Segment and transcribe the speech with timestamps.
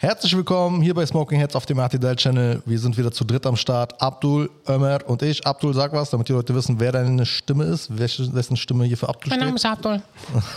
[0.00, 2.62] Herzlich willkommen hier bei Smoking Heads auf dem RTL Channel.
[2.64, 4.00] Wir sind wieder zu dritt am Start.
[4.00, 5.44] Abdul, Ömer und ich.
[5.44, 8.96] Abdul, sag was, damit die Leute wissen, wer deine Stimme ist, welche, wessen Stimme hier
[8.96, 9.46] für Abdul Mein steht.
[9.46, 10.00] Name ist Abdul.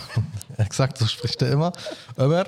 [0.57, 1.71] Exakt, so spricht er immer.
[2.19, 2.45] Ömer,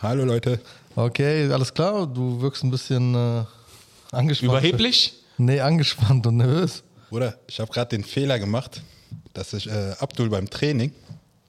[0.00, 0.58] Hallo Leute.
[0.96, 2.06] okay, alles klar.
[2.06, 3.44] Du wirkst ein bisschen äh,
[4.10, 4.52] angespannt.
[4.52, 5.12] Überheblich?
[5.36, 6.82] Nee, angespannt und nervös.
[7.10, 8.80] Bruder, ich habe gerade den Fehler gemacht,
[9.34, 10.92] dass ich äh, Abdul beim Training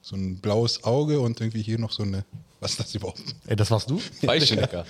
[0.02, 2.26] so ein blaues Auge und irgendwie hier noch so eine.
[2.64, 3.20] Was ist das überhaupt?
[3.46, 4.00] Ey, das warst du?
[4.22, 4.84] Digga.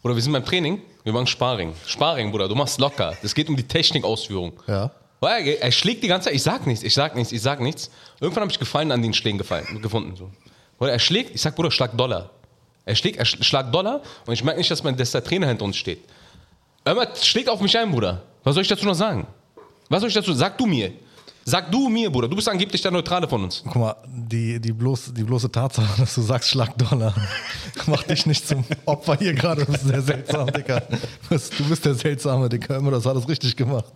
[0.00, 1.74] Bruder, wir sind beim Training, wir machen Sparring.
[1.86, 3.14] Sparring, Bruder, du machst locker.
[3.22, 4.54] Es geht um die Technikausführung.
[4.66, 4.90] Ja.
[5.20, 7.90] Er, schlägt die ganze Zeit, ich sag nichts, ich sag nichts, ich sag nichts.
[8.20, 10.16] Irgendwann habe ich Gefallen an den Schlägen gefallen, gefunden.
[10.16, 10.30] So.
[10.78, 12.30] Bruder, er schlägt, ich sag, Bruder, schlag Dollar.
[12.86, 15.46] Er schlägt, er sch- schlag Dollar und ich merke nicht, dass, mein, dass der Trainer
[15.48, 16.00] hinter uns steht.
[16.86, 18.22] Irgendwann schlägt auf mich ein, Bruder.
[18.44, 19.26] Was soll ich dazu noch sagen?
[19.90, 20.90] Was soll ich dazu Sag du mir.
[21.44, 22.28] Sag du mir, Bruder.
[22.28, 23.62] Du bist angeblich der Neutrale von uns.
[23.64, 27.14] Guck mal, die, die, bloß, die bloße Tatsache, dass du sagst Schlag Dollar,
[27.86, 29.64] macht dich nicht zum Opfer hier gerade.
[29.64, 30.80] Du bist sehr seltsam, Digga.
[30.80, 32.76] Du bist, der seltsame, Digga.
[32.76, 33.86] Immer, das hat das richtig gemacht.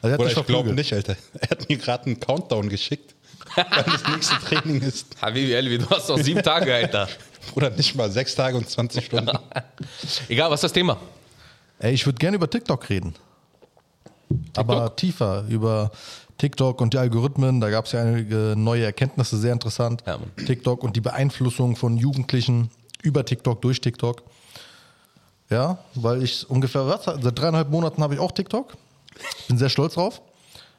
[0.00, 1.16] Also, er dich ich glaube nicht, Alter.
[1.40, 3.14] Er hat mir gerade einen Countdown geschickt,
[3.56, 5.06] weil das nächste Training ist.
[5.20, 7.08] Habibi, Elvi, du hast noch sieben Tage, Alter.
[7.52, 9.36] Bruder, nicht mal sechs Tage und 20 Stunden.
[10.28, 10.98] Egal, was ist das Thema?
[11.80, 13.14] Ey, ich würde gerne über TikTok reden.
[14.56, 15.90] Aber tiefer, über
[16.38, 17.60] TikTok und die Algorithmen.
[17.60, 20.02] Da gab es ja einige neue Erkenntnisse, sehr interessant.
[20.06, 20.18] Ja.
[20.46, 22.70] TikTok und die Beeinflussung von Jugendlichen
[23.02, 24.22] über TikTok, durch TikTok.
[25.50, 28.76] Ja, weil ich ungefähr, was, seit dreieinhalb Monaten habe ich auch TikTok.
[29.48, 30.20] Bin sehr stolz drauf.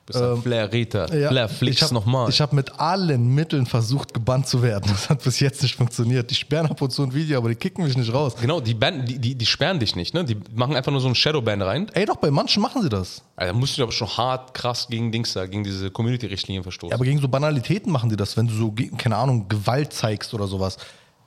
[0.09, 1.05] Bist ein Flair Rita.
[1.13, 2.27] Ja, Flair ich Flix hab- nochmal.
[2.29, 4.89] Ich habe mit allen Mitteln versucht, gebannt zu werden.
[4.91, 6.29] Das hat bis jetzt nicht funktioniert.
[6.31, 8.33] Die sperren ab und zu ein Video, aber die kicken mich nicht raus.
[8.41, 10.25] Genau, die, Band, die, die, die sperren dich nicht, ne?
[10.25, 11.87] Die machen einfach nur so ein Shadowban rein.
[11.93, 13.21] Ey, doch, bei manchen machen sie das.
[13.35, 16.89] Also, da musst du aber schon hart, krass gegen Dings da, gegen diese Community-Richtlinien verstoßen.
[16.89, 20.33] Ja, aber gegen so Banalitäten machen die das, wenn du so, keine Ahnung, Gewalt zeigst
[20.33, 20.77] oder sowas.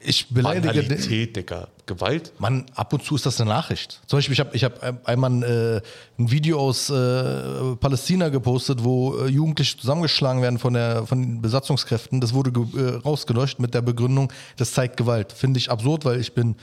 [0.05, 0.89] Ich beleidige den.
[0.89, 1.69] Banalität, Digga.
[1.87, 2.33] Gewalt?
[2.39, 4.01] Mann, ab und zu ist das eine Nachricht.
[4.07, 5.81] Zum Beispiel, ich habe ich hab einmal äh,
[6.19, 11.43] ein Video aus äh, Palästina gepostet, wo äh, Jugendliche zusammengeschlagen werden von, der, von den
[11.43, 12.21] Besatzungskräften.
[12.21, 15.33] Das wurde äh, rausgelöscht mit der Begründung, das zeigt Gewalt.
[15.33, 16.57] Finde ich absurd, weil ich bin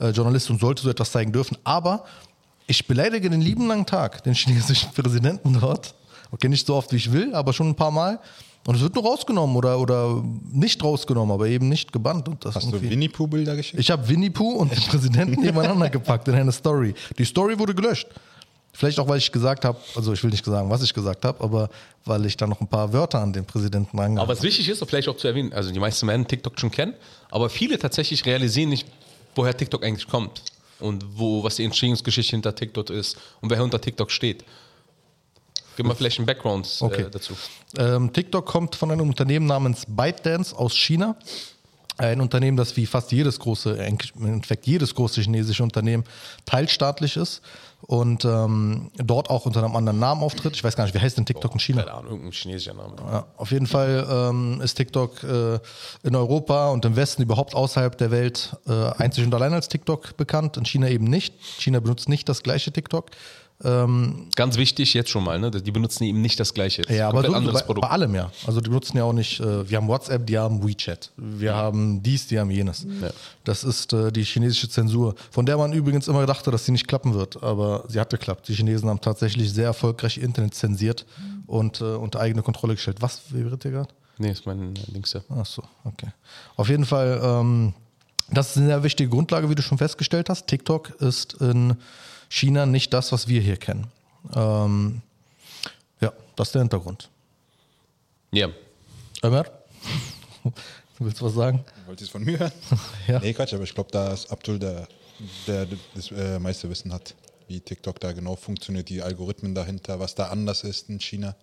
[0.00, 1.58] äh, Journalist und sollte so etwas zeigen dürfen.
[1.64, 2.04] Aber
[2.66, 5.94] ich beleidige den lieben langen Tag, den chinesischen Präsidenten dort.
[6.30, 8.18] Okay, nicht so oft wie ich will, aber schon ein paar Mal.
[8.64, 12.28] Und es wird nur rausgenommen oder, oder nicht rausgenommen, aber eben nicht gebannt.
[12.28, 13.80] Und das Hast du irgendwie- Winnie Pooh Bilder geschickt?
[13.80, 16.94] ich habe Winnie Pooh und den Präsidenten nebeneinander gepackt in eine Story.
[17.18, 18.06] Die Story wurde gelöscht.
[18.74, 21.42] Vielleicht auch, weil ich gesagt habe, also ich will nicht sagen, was ich gesagt habe,
[21.44, 21.68] aber
[22.06, 24.82] weil ich da noch ein paar Wörter an den Präsidenten Aber rangehauen was wichtig ist,
[24.86, 26.94] vielleicht auch zu erwähnen, also die meisten werden TikTok schon kennen,
[27.30, 28.86] aber viele tatsächlich realisieren nicht,
[29.34, 30.42] woher TikTok eigentlich kommt
[30.80, 34.42] und wo, was die Entstehungsgeschichte hinter TikTok ist und wer hinter TikTok steht.
[35.76, 37.06] Gib mal vielleicht einen Background äh, Okay.
[37.10, 37.34] dazu.
[37.78, 41.16] Ähm, TikTok kommt von einem Unternehmen namens ByteDance aus China.
[41.98, 46.04] Ein Unternehmen, das wie fast jedes große, im Endeffekt jedes große chinesische Unternehmen
[46.46, 47.42] teilstaatlich ist
[47.82, 50.54] und ähm, dort auch unter einem anderen Namen auftritt.
[50.56, 51.82] Ich weiß gar nicht, wie heißt denn TikTok in China?
[51.82, 52.94] Keine Ahnung, irgendein chinesischer Name.
[52.98, 55.58] Ja, auf jeden Fall ähm, ist TikTok äh,
[56.02, 60.16] in Europa und im Westen überhaupt außerhalb der Welt äh, einzig und allein als TikTok
[60.16, 61.34] bekannt, in China eben nicht.
[61.58, 63.10] China benutzt nicht das gleiche TikTok.
[63.64, 65.50] Ähm, Ganz wichtig jetzt schon mal, ne?
[65.50, 66.82] Die benutzen eben nicht das gleiche.
[66.92, 67.82] Ja, aber so, anderes bei, Produkt.
[67.82, 68.30] bei allem ja.
[68.46, 71.12] Also die benutzen ja auch nicht, äh, wir haben WhatsApp, die haben WeChat.
[71.16, 72.86] Wir haben dies, die haben jenes.
[73.44, 76.88] Das ist äh, die chinesische Zensur, von der man übrigens immer dachte, dass sie nicht
[76.88, 77.42] klappen wird.
[77.42, 78.48] Aber sie hat geklappt.
[78.48, 81.06] Die Chinesen haben tatsächlich sehr erfolgreich Internet zensiert
[81.46, 82.98] und äh, unter eigene Kontrolle gestellt.
[83.00, 83.94] Was vibriert ihr gerade?
[84.18, 85.20] Nee, ist mein Links ja.
[85.30, 86.08] Ach so, okay.
[86.56, 87.74] Auf jeden Fall, ähm,
[88.30, 90.46] das ist eine sehr wichtige Grundlage, wie du schon festgestellt hast.
[90.46, 91.76] TikTok ist in
[92.32, 93.88] China nicht das, was wir hier kennen.
[94.34, 95.02] Ähm,
[96.00, 97.10] ja, das ist der Hintergrund.
[98.32, 98.48] Ja.
[99.22, 99.44] Ömer,
[100.42, 100.52] du
[100.98, 101.62] willst was sagen?
[101.84, 102.52] Wollt ihr es von mir hören?
[103.06, 103.20] Ja.
[103.20, 104.88] Nee, Quatsch, aber ich glaube, da ist Abdul der,
[105.46, 107.14] der das äh, meiste Wissen hat,
[107.48, 111.36] wie TikTok da genau funktioniert, die Algorithmen dahinter, was da anders ist in China.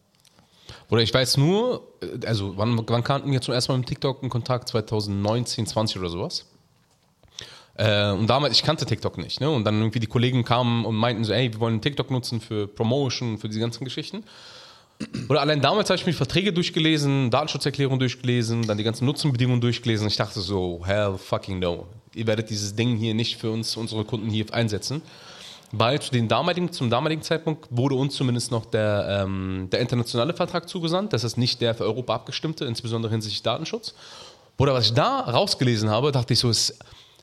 [0.89, 4.23] Oder ich weiß nur, äh, also wann, wann kannten wir zum ersten Mal mit TikTok
[4.23, 4.69] in Kontakt?
[4.69, 6.45] 2019, 20 oder sowas.
[7.79, 9.39] Äh, und damals, ich kannte TikTok nicht.
[9.39, 9.49] Ne?
[9.49, 12.67] Und dann irgendwie die Kollegen kamen und meinten so, ey, wir wollen TikTok nutzen für
[12.67, 14.23] Promotion, für diese ganzen Geschichten.
[15.29, 20.07] Oder allein damals habe ich mir Verträge durchgelesen, Datenschutzerklärung durchgelesen, dann die ganzen Nutzenbedingungen durchgelesen.
[20.07, 21.85] Ich dachte so, hell fucking no.
[22.13, 25.01] Ihr werdet dieses Ding hier nicht für uns, unsere Kunden hier einsetzen.
[25.71, 30.33] Weil zu den damaligen, zum damaligen Zeitpunkt wurde uns zumindest noch der, ähm, der internationale
[30.33, 31.13] Vertrag zugesandt.
[31.13, 33.93] Das ist nicht der für Europa abgestimmte, insbesondere hinsichtlich Datenschutz.
[34.57, 36.77] Oder was ich da rausgelesen habe, dachte ich so, es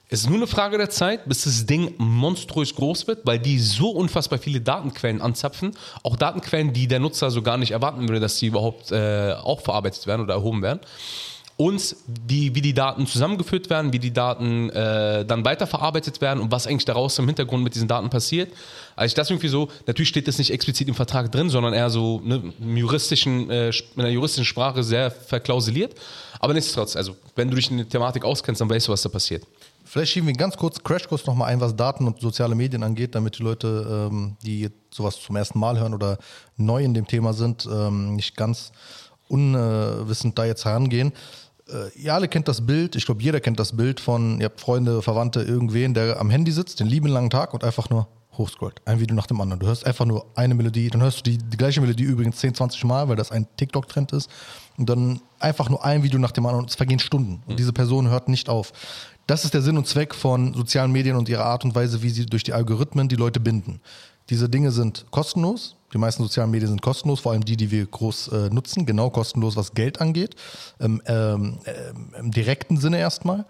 [0.09, 3.59] es ist nur eine Frage der Zeit, bis das Ding monströs groß wird, weil die
[3.59, 5.73] so unfassbar viele Datenquellen anzapfen.
[6.05, 9.61] Auch Datenquellen, die der Nutzer so gar nicht erwarten würde, dass die überhaupt äh, auch
[9.61, 10.81] verarbeitet werden oder erhoben werden.
[11.57, 16.53] und die, wie die Daten zusammengeführt werden, wie die Daten äh, dann weiterverarbeitet werden und
[16.53, 18.53] was eigentlich daraus im Hintergrund mit diesen Daten passiert.
[18.95, 21.89] Also ich das irgendwie so, natürlich steht das nicht explizit im Vertrag drin, sondern eher
[21.89, 25.95] so ne, im juristischen, äh, in einer juristischen Sprache sehr verklausuliert.
[26.41, 29.09] Aber nichtsdestotrotz, also wenn du dich in der Thematik auskennst, dann weißt du, was da
[29.09, 29.43] passiert.
[29.87, 33.39] Vielleicht schieben wir ganz kurz Crashkurs nochmal ein, was Daten und soziale Medien angeht, damit
[33.39, 36.19] die Leute, ähm, die sowas zum ersten Mal hören oder
[36.57, 38.73] neu in dem Thema sind, ähm, nicht ganz
[39.29, 41.13] unwissend da jetzt herangehen
[41.69, 44.61] äh, ihr alle kennt das Bild, ich glaube, jeder kennt das Bild von, ihr habt
[44.61, 48.83] Freunde, Verwandte, irgendwen, der am Handy sitzt, den lieben langen Tag und einfach nur hochscrollt.
[48.85, 49.61] Ein Video nach dem anderen.
[49.61, 52.55] Du hörst einfach nur eine Melodie, dann hörst du die, die gleiche Melodie übrigens 10,
[52.55, 54.31] 20 Mal, weil das ein TikTok-Trend ist.
[54.77, 57.43] Und dann einfach nur ein Video nach dem anderen und es vergehen Stunden.
[57.47, 58.73] Und diese Person hört nicht auf.
[59.27, 62.11] Das ist der Sinn und Zweck von sozialen Medien und ihrer Art und Weise, wie
[62.11, 63.81] sie durch die Algorithmen die Leute binden.
[64.31, 65.77] Diese Dinge sind kostenlos.
[65.93, 68.87] Die meisten sozialen Medien sind kostenlos, vor allem die, die wir groß äh, nutzen.
[68.87, 70.37] Genau kostenlos, was Geld angeht.
[70.81, 73.47] Ähm, ähm, äh, Im direkten Sinne erstmal.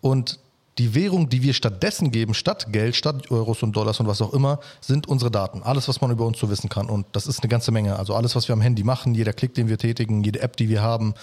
[0.00, 0.38] Und
[0.78, 4.34] die Währung, die wir stattdessen geben, statt Geld, statt Euros und Dollars und was auch
[4.34, 5.62] immer, sind unsere Daten.
[5.62, 6.90] Alles, was man über uns so wissen kann.
[6.90, 7.96] Und das ist eine ganze Menge.
[7.98, 10.68] Also alles, was wir am Handy machen, jeder Klick, den wir tätigen, jede App, die
[10.68, 11.14] wir haben,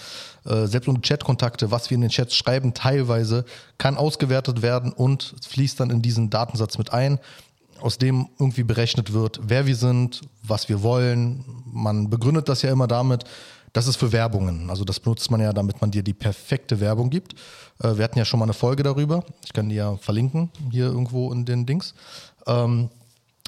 [0.44, 3.44] äh, selbst unsere Chatkontakte, was wir in den Chats schreiben, teilweise
[3.78, 7.20] kann ausgewertet werden und fließt dann in diesen Datensatz mit ein
[7.80, 11.44] aus dem irgendwie berechnet wird, wer wir sind, was wir wollen.
[11.66, 13.24] Man begründet das ja immer damit,
[13.74, 14.70] das ist für Werbungen.
[14.70, 17.34] Also das benutzt man ja, damit man dir die perfekte Werbung gibt.
[17.82, 19.22] Äh, wir hatten ja schon mal eine Folge darüber.
[19.44, 21.94] Ich kann die ja verlinken, hier irgendwo in den Dings.
[22.46, 22.88] Ähm,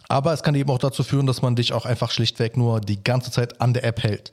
[0.08, 3.02] aber es kann eben auch dazu führen, dass man dich auch einfach schlichtweg nur die
[3.02, 4.32] ganze Zeit an der App hält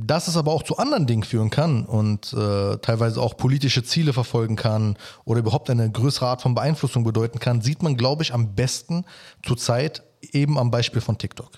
[0.00, 4.12] dass es aber auch zu anderen Dingen führen kann und äh, teilweise auch politische Ziele
[4.12, 8.32] verfolgen kann oder überhaupt eine größere Art von Beeinflussung bedeuten kann, sieht man, glaube ich,
[8.32, 9.04] am besten
[9.44, 11.50] zurzeit eben am Beispiel von TikTok.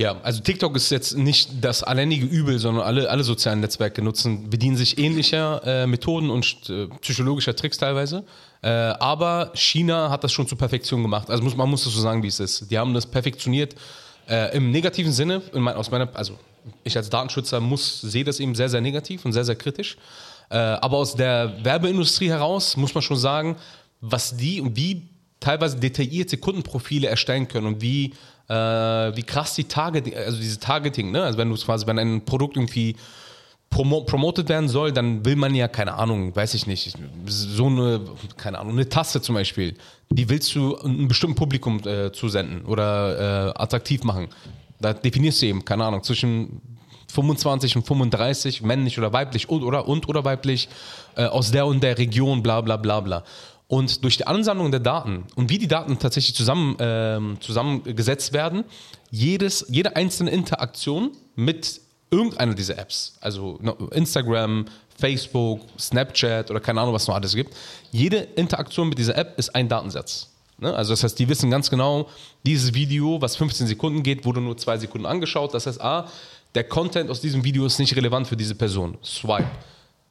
[0.00, 4.48] Ja, also TikTok ist jetzt nicht das alleinige Übel, sondern alle, alle sozialen Netzwerke nutzen,
[4.48, 8.24] bedienen sich ähnlicher äh, Methoden und äh, psychologischer Tricks teilweise.
[8.62, 11.28] Äh, aber China hat das schon zur Perfektion gemacht.
[11.28, 12.70] Also muss, man muss das so sagen, wie es ist.
[12.70, 13.74] Die haben das perfektioniert
[14.26, 16.38] äh, Im negativen Sinne, mein, aus meiner, also
[16.82, 19.98] ich als Datenschützer muss, sehe das eben sehr, sehr negativ und sehr, sehr kritisch.
[20.48, 23.56] Äh, aber aus der Werbeindustrie heraus muss man schon sagen,
[24.00, 25.10] was die und wie
[25.40, 28.14] teilweise detaillierte Kundenprofile erstellen können und wie,
[28.50, 31.22] äh, wie krass die Targeting, also diese Targeting, ne?
[31.22, 32.96] Also wenn du quasi, wenn ein Produkt irgendwie
[33.70, 36.92] promo promotet werden soll, dann will man ja, keine Ahnung, weiß ich nicht,
[37.26, 38.00] so eine,
[38.36, 39.76] keine Ahnung, eine Tasse zum Beispiel,
[40.10, 44.28] die willst du einem bestimmten Publikum äh, zusenden oder äh, attraktiv machen.
[44.80, 46.60] Da definierst du eben, keine Ahnung, zwischen
[47.12, 50.68] 25 und 35, männlich oder weiblich und oder, und, oder weiblich,
[51.14, 53.22] äh, aus der und der Region, bla bla bla bla.
[53.70, 58.64] Und durch die Ansammlung der Daten und wie die Daten tatsächlich zusammen, äh, zusammengesetzt werden,
[59.12, 61.80] jedes, jede einzelne Interaktion mit
[62.10, 63.60] irgendeiner dieser Apps, also
[63.92, 64.64] Instagram,
[64.98, 67.54] Facebook, Snapchat oder keine Ahnung, was noch alles gibt,
[67.92, 70.30] jede Interaktion mit dieser App ist ein Datensatz.
[70.58, 70.74] Ne?
[70.74, 72.08] Also das heißt, die wissen ganz genau,
[72.44, 75.54] dieses Video, was 15 Sekunden geht, wurde nur zwei Sekunden angeschaut.
[75.54, 76.08] Das heißt, ah,
[76.56, 78.98] der Content aus diesem Video ist nicht relevant für diese Person.
[79.04, 79.46] Swipe.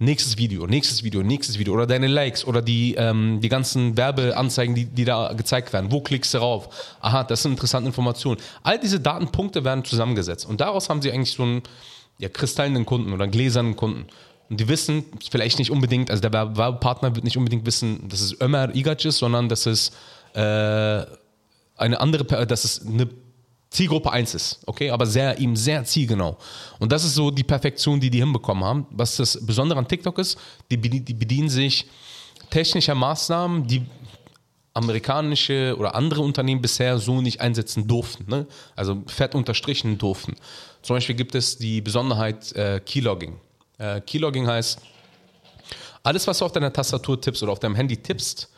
[0.02, 4.74] Nächstes Video, nächstes Video, nächstes Video oder deine Likes oder die, ähm, die ganzen Werbeanzeigen,
[4.74, 5.92] die, die da gezeigt werden.
[5.92, 6.70] Wo klickst du rauf?
[7.02, 8.40] Aha, das sind interessante Informationen.
[8.64, 11.64] All diese Datenpunkte werden zusammengesetzt und daraus haben sie eigentlich so einen
[12.18, 14.06] ja, kristallenen Kunden oder gläsernen Kunden.
[14.50, 18.40] Und die wissen vielleicht nicht unbedingt, also der Werbepartner wird nicht unbedingt wissen, dass es
[18.40, 19.92] Ömer Igac ist, sondern dass es
[20.34, 20.40] äh,
[21.76, 23.10] eine andere, dass es eine
[23.70, 26.38] Zielgruppe 1 ist, okay, aber sehr, ihm sehr zielgenau.
[26.80, 28.88] Und das ist so die Perfektion, die die hinbekommen haben.
[28.90, 30.40] Was das Besondere an TikTok ist,
[30.72, 31.86] die, die bedienen sich
[32.50, 33.86] technischer Maßnahmen, die
[34.74, 38.26] amerikanische oder andere Unternehmen bisher so nicht einsetzen durften.
[38.28, 38.48] Ne?
[38.76, 40.36] Also fett unterstrichen durften.
[40.82, 43.40] Zum Beispiel gibt es die Besonderheit äh, Keylogging.
[43.78, 44.80] Äh, Keylogging heißt,
[46.02, 48.50] alles, was du auf deiner Tastatur tippst oder auf deinem Handy tippst,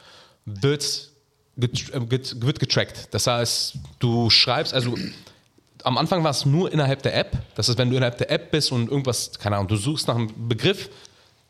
[0.46, 1.11] wird
[1.56, 3.08] wird getrackt.
[3.12, 4.96] Das heißt, du schreibst, also
[5.84, 7.38] am Anfang war es nur innerhalb der App.
[7.56, 10.16] Das heißt, wenn du innerhalb der App bist und irgendwas, keine Ahnung, du suchst nach
[10.16, 10.90] einem Begriff,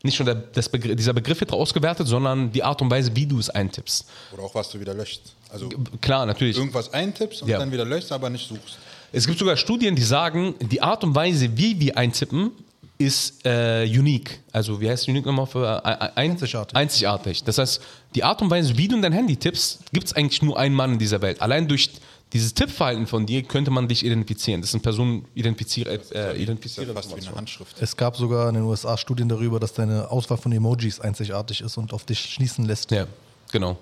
[0.02, 3.38] nicht schon der, Begriff, dieser Begriff wird ausgewertet, sondern die Art und Weise, wie du
[3.38, 4.06] es eintippst.
[4.32, 5.20] Oder auch was du wieder löscht.
[5.48, 5.68] Also
[6.00, 6.56] klar, natürlich.
[6.56, 7.58] Irgendwas eintippst und ja.
[7.58, 8.78] dann wieder löscht, aber nicht suchst.
[9.12, 12.50] Es gibt sogar Studien, die sagen, die Art und Weise, wie wir eintippen,
[13.04, 14.40] ist äh, unique.
[14.52, 16.76] Also wie heißt unique nochmal für äh, ein, einzigartig.
[16.76, 17.44] einzigartig.
[17.44, 17.80] Das heißt,
[18.14, 20.74] die Art und Weise, wie du in dein Handy tippst, gibt es eigentlich nur einen
[20.74, 21.40] Mann in dieser Welt.
[21.40, 21.90] Allein durch
[22.32, 24.62] dieses Tippverhalten von dir könnte man dich identifizieren.
[24.62, 27.76] Das sind Personen identifiziere, äh, identifiziere fast wie eine Handschrift.
[27.80, 31.76] Es gab sogar in den USA Studien darüber, dass deine Auswahl von Emojis einzigartig ist
[31.76, 32.90] und auf dich schließen lässt.
[32.90, 33.06] Ja,
[33.50, 33.78] genau.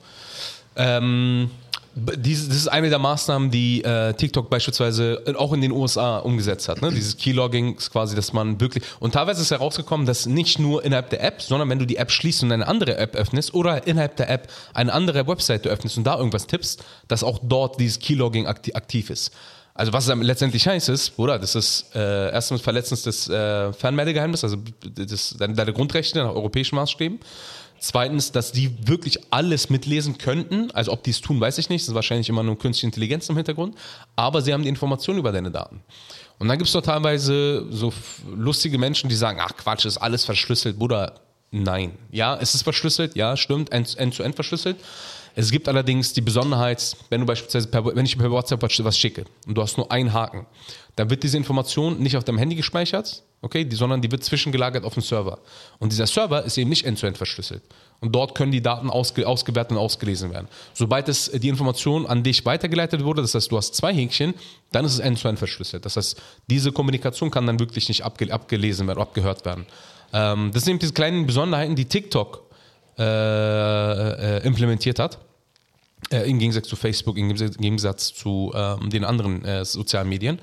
[0.74, 1.50] Ähm,
[1.94, 6.68] Dies, das ist eine der Maßnahmen, die äh, TikTok beispielsweise auch in den USA umgesetzt
[6.68, 6.82] hat.
[6.82, 6.90] Ne?
[6.94, 8.84] Dieses Keylogging ist quasi, dass man wirklich.
[9.00, 12.10] Und teilweise ist herausgekommen, dass nicht nur innerhalb der App, sondern wenn du die App
[12.10, 16.04] schließt und eine andere App öffnest oder innerhalb der App eine andere Webseite öffnest und
[16.04, 19.32] da irgendwas tippst, dass auch dort dieses Keylogging akti aktiv ist.
[19.74, 21.38] Also was es letztendlich heißt ist, oder?
[21.38, 24.62] Das ist äh, erstens Verletzens des äh, Fernmeldegeheimnisses, also
[24.94, 27.18] das, deine, deine Grundrechte nach europäischen Maßstäben.
[27.80, 30.70] Zweitens, dass die wirklich alles mitlesen könnten.
[30.72, 31.82] Also ob die es tun, weiß ich nicht.
[31.82, 33.74] Das ist wahrscheinlich immer nur künstliche Intelligenz im Hintergrund.
[34.16, 35.82] Aber sie haben die Informationen über deine Daten.
[36.38, 37.92] Und dann gibt es doch teilweise so
[38.34, 40.78] lustige Menschen, die sagen, ach Quatsch, ist alles verschlüsselt.
[40.78, 41.20] Bruder,
[41.50, 41.98] nein.
[42.10, 44.76] Ja, es ist verschlüsselt, ja, stimmt, end- end-zu-end verschlüsselt.
[45.36, 49.24] Es gibt allerdings die Besonderheit, wenn du beispielsweise per, wenn ich per WhatsApp was schicke
[49.46, 50.46] und du hast nur einen Haken,
[50.96, 54.84] dann wird diese Information nicht auf deinem Handy gespeichert, okay, die, sondern die wird zwischengelagert
[54.84, 55.38] auf dem Server.
[55.78, 57.62] Und dieser Server ist eben nicht end-zu-end verschlüsselt.
[58.00, 60.48] Und dort können die Daten ausge, ausgewertet und ausgelesen werden.
[60.74, 64.34] Sobald es äh, die Information an dich weitergeleitet wurde, das heißt, du hast zwei Häkchen,
[64.72, 65.84] dann ist es end-zu-end verschlüsselt.
[65.84, 69.64] Das heißt, diese Kommunikation kann dann wirklich nicht abge, abgelesen werden, abgehört werden.
[70.12, 72.42] Ähm, das sind eben diese kleinen Besonderheiten, die TikTok
[72.98, 75.18] äh, äh, implementiert hat.
[76.10, 80.38] Äh, Im Gegensatz zu Facebook, im Gegensatz- zu ähm, den anderen äh, sozialen Medien.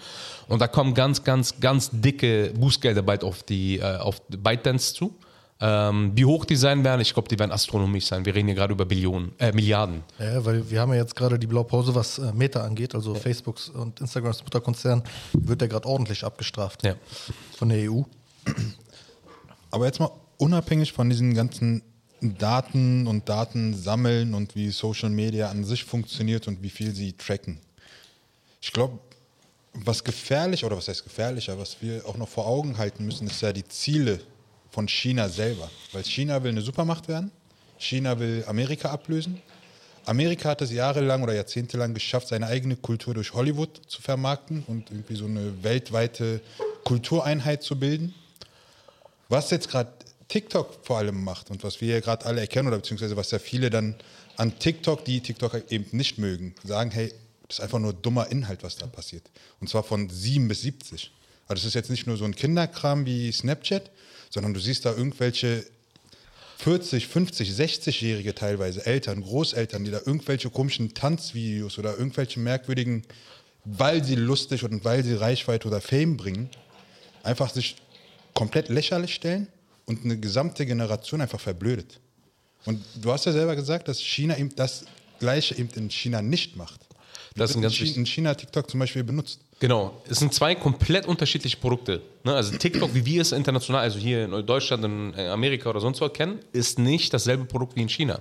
[0.47, 5.13] Und da kommen ganz, ganz, ganz dicke Bußgelder bald auf die äh, auf ByteDance zu.
[5.59, 8.23] Ähm, wie hoch die sein werden, ich glaube, die werden astronomisch sein.
[8.25, 10.03] Wir reden hier gerade über Billionen, äh, Milliarden.
[10.19, 13.67] Ja, weil wir haben ja jetzt gerade die Blaupause, was äh, Meta angeht, also Facebooks
[13.69, 15.01] und Instagrams Mutterkonzern,
[15.33, 16.93] wird der gerade ordentlich abgestraft Ja.
[17.57, 18.03] von der EU.
[19.77, 21.83] Aber jetzt mal unabhängig von diesen ganzen
[22.19, 27.13] Daten und Daten sammeln und wie Social Media an sich funktioniert und wie viel sie
[27.13, 27.59] tracken.
[28.59, 28.97] Ich glaube,
[29.73, 33.39] was gefährlich, oder was heißt gefährlicher, was wir auch noch vor Augen halten müssen, ist
[33.43, 34.19] ja die Ziele
[34.71, 35.69] von China selber.
[35.91, 37.29] Weil China will eine Supermacht werden,
[37.77, 39.39] China will Amerika ablösen.
[40.07, 44.89] Amerika hat es jahrelang oder jahrzehntelang geschafft, seine eigene Kultur durch Hollywood zu vermarkten und
[44.89, 46.41] irgendwie so eine weltweite
[46.83, 48.15] Kultureinheit zu bilden.
[49.29, 49.91] Was jetzt gerade
[50.27, 53.39] TikTok vor allem macht und was wir ja gerade alle erkennen oder beziehungsweise was ja
[53.39, 53.95] viele dann
[54.35, 57.13] an TikTok, die TikTok eben nicht mögen, sagen, hey,
[57.47, 59.23] das ist einfach nur dummer Inhalt, was da passiert.
[59.59, 61.11] Und zwar von 7 bis 70.
[61.47, 63.89] Also das ist jetzt nicht nur so ein Kinderkram wie Snapchat,
[64.29, 65.65] sondern du siehst da irgendwelche
[66.57, 73.03] 40, 50, 60-Jährige teilweise, Eltern, Großeltern, die da irgendwelche komischen Tanzvideos oder irgendwelche merkwürdigen,
[73.63, 76.49] weil sie lustig und weil sie Reichweite oder Fame bringen,
[77.23, 77.75] einfach sich
[78.37, 79.47] komplett lächerlich stellen
[79.87, 81.99] und eine gesamte Generation einfach verblödet.
[82.65, 84.85] Und du hast ja selber gesagt, dass China eben das
[85.19, 86.81] Gleiche eben in China nicht macht.
[87.35, 89.39] Das ist ein in ganz China, in China TikTok zum Beispiel benutzt.
[89.59, 92.03] Genau, es sind zwei komplett unterschiedliche Produkte.
[92.23, 92.35] Ne?
[92.35, 95.99] Also TikTok, wie wir es international, also hier in Deutschland, in äh, Amerika oder sonst
[95.99, 98.19] wo kennen, ist nicht dasselbe Produkt wie in China.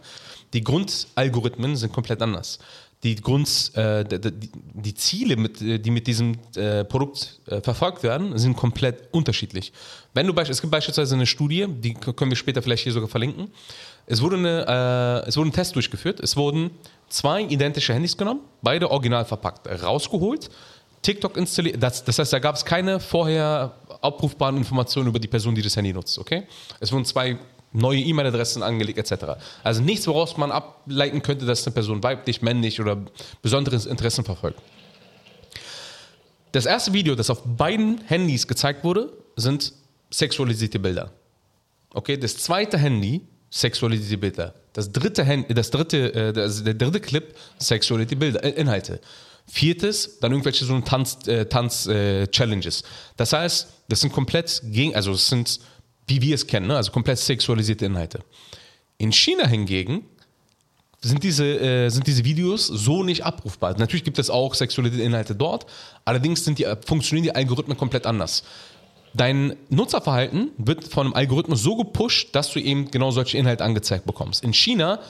[0.55, 2.59] Die Grundalgorithmen sind komplett anders.
[3.07, 8.03] Die, Grund, äh, die, die- Ziele, mit, äh, die mit diesem äh, Produkt äh, verfolgt
[8.03, 9.73] werden, sind komplett unterschiedlich.
[10.13, 13.49] Wenn du es gibt beispielsweise eine Studie, die können wir später vielleicht hier sogar verlinken.
[14.07, 16.19] Es wurde, eine, äh, es wurde ein Test durchgeführt.
[16.19, 16.71] Es wurden
[17.09, 20.51] zwei identische Handys genommen, beide original verpackt, rausgeholt,
[21.03, 21.81] TikTok installiert.
[21.81, 23.73] Das, das heißt, da gab es keine vorher
[24.03, 26.19] abrufbaren Informationen über die Person, die das Handy nutzt.
[26.19, 26.43] Okay?
[26.81, 27.39] Es wurden zwei
[27.77, 29.39] neue E-Mail-Adressen angelegt etc.
[29.63, 32.99] Also nichts, woraus man ableiten könnte, dass eine Person weiblich, männlich oder
[33.43, 34.61] besondere Interessen verfolgt.
[36.53, 39.73] Das erste Video, das auf beiden Handys gezeigt wurde, sind
[40.11, 41.13] sexualisierte Bilder.
[41.93, 44.55] Okay, das zweite Handy, sexualisierte Bilder.
[44.73, 49.01] Das dritte, Handy, das dritte, das, der dritte Clip, sexualisierte Bilder, äh, Inhalte.
[49.47, 52.27] Viertes, dann irgendwelche so Tanz, äh, Tanz äh.
[53.17, 55.61] Das heißt, das sind komplett gegen, also es sind,
[56.07, 56.77] wie wir es kennen, ne?
[56.77, 58.21] also komplett sexualisierte Inhalte.
[58.99, 60.05] In China hingegen
[61.01, 63.77] sind diese, äh, sind diese Videos so nicht abrufbar.
[63.79, 65.67] Natürlich gibt es auch sexualisierte Inhalte dort,
[66.05, 68.45] allerdings sind die, funktionieren die Algorithmen komplett anders.
[69.15, 74.05] Dein Nutzerverhalten wird von einem Algorithmus so gepusht, dass du eben genau solche Inhalte angezeigt
[74.05, 74.45] bekommst.
[74.45, 75.01] In China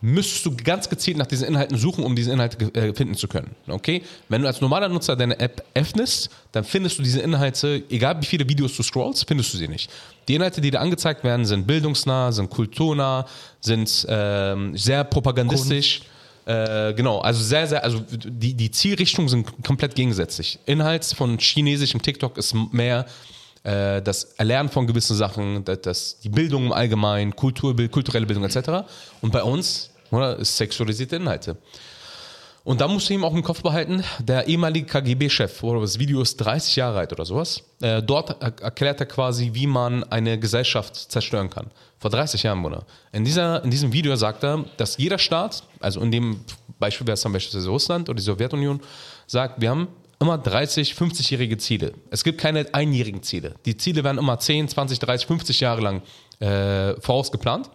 [0.00, 3.54] müsstest du ganz gezielt nach diesen Inhalten suchen, um diese Inhalte äh, finden zu können.
[3.68, 4.02] Okay?
[4.28, 8.26] Wenn du als normaler Nutzer deine App öffnest, dann findest du diese Inhalte, egal wie
[8.26, 9.90] viele Videos du scrollst, findest du sie nicht.
[10.28, 13.26] Die Inhalte, die da angezeigt werden, sind bildungsnah, sind kulturnah,
[13.60, 16.02] sind ähm, sehr propagandistisch.
[16.46, 20.58] Äh, genau, also sehr, sehr, also die, die Zielrichtungen sind komplett gegensätzlich.
[20.66, 23.06] Inhalt von chinesischem TikTok ist mehr
[23.62, 28.44] äh, das Erlernen von gewissen Sachen, das, das, die Bildung im Allgemeinen, Kultur, kulturelle Bildung
[28.44, 28.86] etc.
[29.20, 31.56] Und bei uns oder, sexualisierte Inhalte.
[32.62, 36.36] Und da musst du ihm auch im Kopf behalten, der ehemalige KGB-Chef, das Video ist
[36.36, 40.94] 30 Jahre alt oder sowas, äh, dort er erklärt er quasi, wie man eine Gesellschaft
[40.94, 41.70] zerstören kann.
[41.98, 42.84] Vor 30 Jahren, Bruder.
[43.12, 46.40] In, dieser, in diesem Video sagt er, dass jeder Staat, also in dem
[46.78, 48.80] Beispiel wäre es dann beispielsweise Russland oder die Sowjetunion,
[49.26, 49.88] sagt, wir haben
[50.20, 51.94] immer 30, 50-jährige Ziele.
[52.10, 53.54] Es gibt keine einjährigen Ziele.
[53.64, 56.02] Die Ziele werden immer 10, 20, 30, 50 Jahre lang
[56.40, 57.70] äh, vorausgeplant.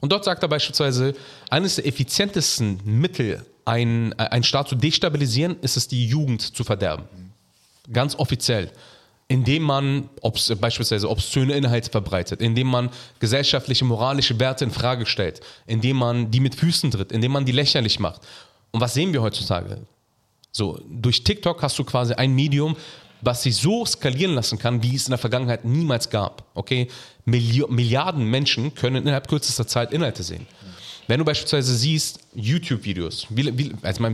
[0.00, 1.14] Und dort sagt er beispielsweise,
[1.50, 7.04] eines der effizientesten Mittel, einen, einen Staat zu destabilisieren, ist es, die Jugend zu verderben.
[7.92, 8.70] Ganz offiziell.
[9.28, 12.90] Indem man obs, beispielsweise obszöne Inhalte verbreitet, indem man
[13.20, 17.52] gesellschaftliche, moralische Werte in Frage stellt, indem man die mit Füßen tritt, indem man die
[17.52, 18.22] lächerlich macht.
[18.72, 19.78] Und was sehen wir heutzutage?
[20.52, 22.76] So, durch TikTok hast du quasi ein Medium,
[23.20, 26.44] was sich so skalieren lassen kann, wie es in der Vergangenheit niemals gab.
[26.54, 26.88] Okay?
[27.24, 30.46] Milli Milliarden Menschen können innerhalb kürzester Zeit Inhalte sehen.
[31.06, 33.26] Wenn du beispielsweise siehst, YouTube-Videos,
[33.82, 34.04] also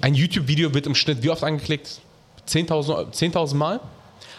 [0.00, 2.00] ein YouTube-Video wird im Schnitt wie oft angeklickt?
[2.48, 3.80] 10.000 10 Mal?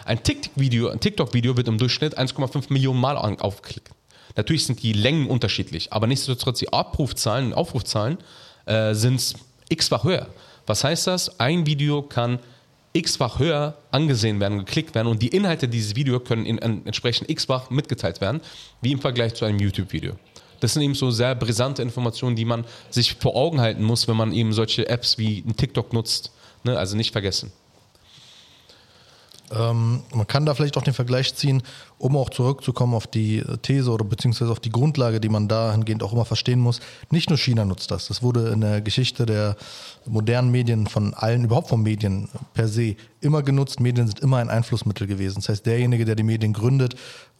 [0.04, 3.90] Ein TikTok-Video TikTok wird im Durchschnitt 1,5 Millionen Mal aufgeklickt.
[4.36, 8.18] Natürlich sind die Längen unterschiedlich, aber nichtsdestotrotz die Abrufzahlen, Aufrufzahlen
[8.66, 9.34] äh, sind
[9.68, 10.28] x-fach höher.
[10.66, 11.40] Was heißt das?
[11.40, 12.38] Ein Video kann
[12.98, 17.30] x-fach höher angesehen werden, geklickt werden und die Inhalte dieses Videos können in, in, entsprechend
[17.30, 18.40] x-fach mitgeteilt werden,
[18.80, 20.14] wie im Vergleich zu einem YouTube-Video.
[20.60, 24.16] Das sind eben so sehr brisante Informationen, die man sich vor Augen halten muss, wenn
[24.16, 26.32] man eben solche Apps wie TikTok nutzt.
[26.64, 26.76] Ne?
[26.76, 27.52] Also nicht vergessen.
[29.50, 31.62] Ähm, man kann da vielleicht auch den Vergleich ziehen,
[31.98, 36.12] um auch zurückzukommen auf die These oder beziehungsweise auf die Grundlage, die man dahingehend auch
[36.12, 36.80] immer verstehen muss.
[37.10, 38.08] Nicht nur China nutzt das.
[38.08, 39.56] Das wurde in der Geschichte der
[40.06, 43.80] modernen Medien von allen, überhaupt von Medien per se, immer genutzt.
[43.80, 45.36] Medien sind immer ein Einflussmittel gewesen.
[45.36, 46.94] Das heißt, derjenige, der die Medien gründet,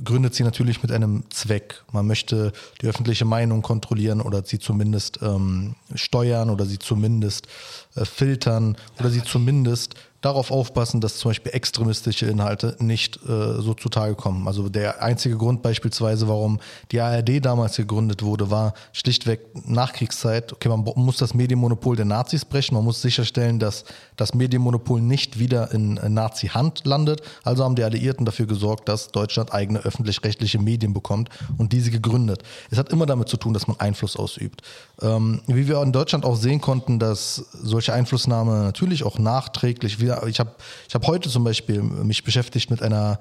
[0.05, 1.85] gründet sie natürlich mit einem Zweck.
[1.93, 7.47] Man möchte die öffentliche Meinung kontrollieren oder sie zumindest ähm, steuern oder sie zumindest
[7.95, 13.75] äh, filtern oder sie zumindest darauf aufpassen, dass zum Beispiel extremistische Inhalte nicht äh, so
[13.75, 14.49] zutage kommen.
[14.49, 16.59] Also der einzige Grund beispielsweise, warum
[16.91, 20.53] die ARD damals gegründet wurde, war schlichtweg Nachkriegszeit.
[20.53, 23.85] Okay, man muss das Medienmonopol der Nazis brechen, man muss sicherstellen, dass
[24.17, 27.23] das Medienmonopol nicht wieder in Nazi-Hand landet.
[27.45, 32.43] Also haben die Alliierten dafür gesorgt, dass Deutschland eigene öffentlich-rechtliche Medien bekommt und diese gegründet.
[32.71, 34.63] Es hat immer damit zu tun, dass man Einfluss ausübt.
[35.01, 40.27] Ähm, wie wir in Deutschland auch sehen konnten, dass solche Einflussnahme natürlich auch nachträglich wieder,
[40.27, 40.51] ich habe
[40.89, 43.19] ich hab heute zum Beispiel mich beschäftigt mit einer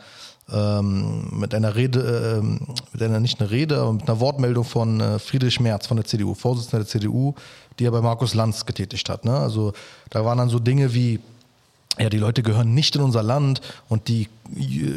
[0.49, 5.01] ähm, mit einer Rede, ähm, mit einer nicht eine Rede, aber mit einer Wortmeldung von
[5.01, 7.35] äh, Friedrich Merz von der CDU, Vorsitzender der CDU,
[7.77, 9.25] die er bei Markus Lanz getätigt hat.
[9.25, 9.37] Ne?
[9.37, 9.73] Also
[10.09, 11.19] da waren dann so Dinge wie,
[11.99, 14.27] ja, die Leute gehören nicht in unser Land und die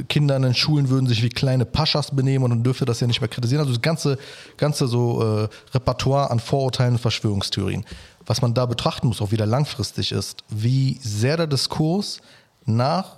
[0.08, 3.06] Kinder in den Schulen würden sich wie kleine Paschas benehmen und dann dürfte das ja
[3.06, 3.60] nicht mehr kritisieren.
[3.60, 4.18] Also das ganze,
[4.56, 7.84] ganze so äh, Repertoire an Vorurteilen und Verschwörungstheorien.
[8.26, 12.20] Was man da betrachten muss, auch wieder langfristig ist, wie sehr der Diskurs
[12.64, 13.16] nach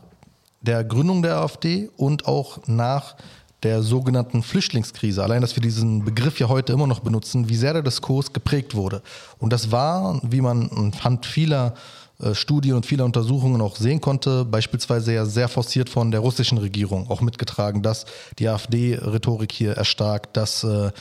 [0.62, 3.16] der Gründung der AfD und auch nach
[3.62, 7.72] der sogenannten Flüchtlingskrise, allein dass wir diesen Begriff ja heute immer noch benutzen, wie sehr
[7.72, 9.02] der Diskurs geprägt wurde.
[9.38, 12.01] Und das war, wie man anhand vieler äh,
[12.32, 17.10] Studien und vieler Untersuchungen auch sehen konnte, beispielsweise ja sehr forciert von der russischen Regierung
[17.10, 18.06] auch mitgetragen, dass
[18.38, 20.92] die AfD-Rhetorik hier erstarkt, dass äh,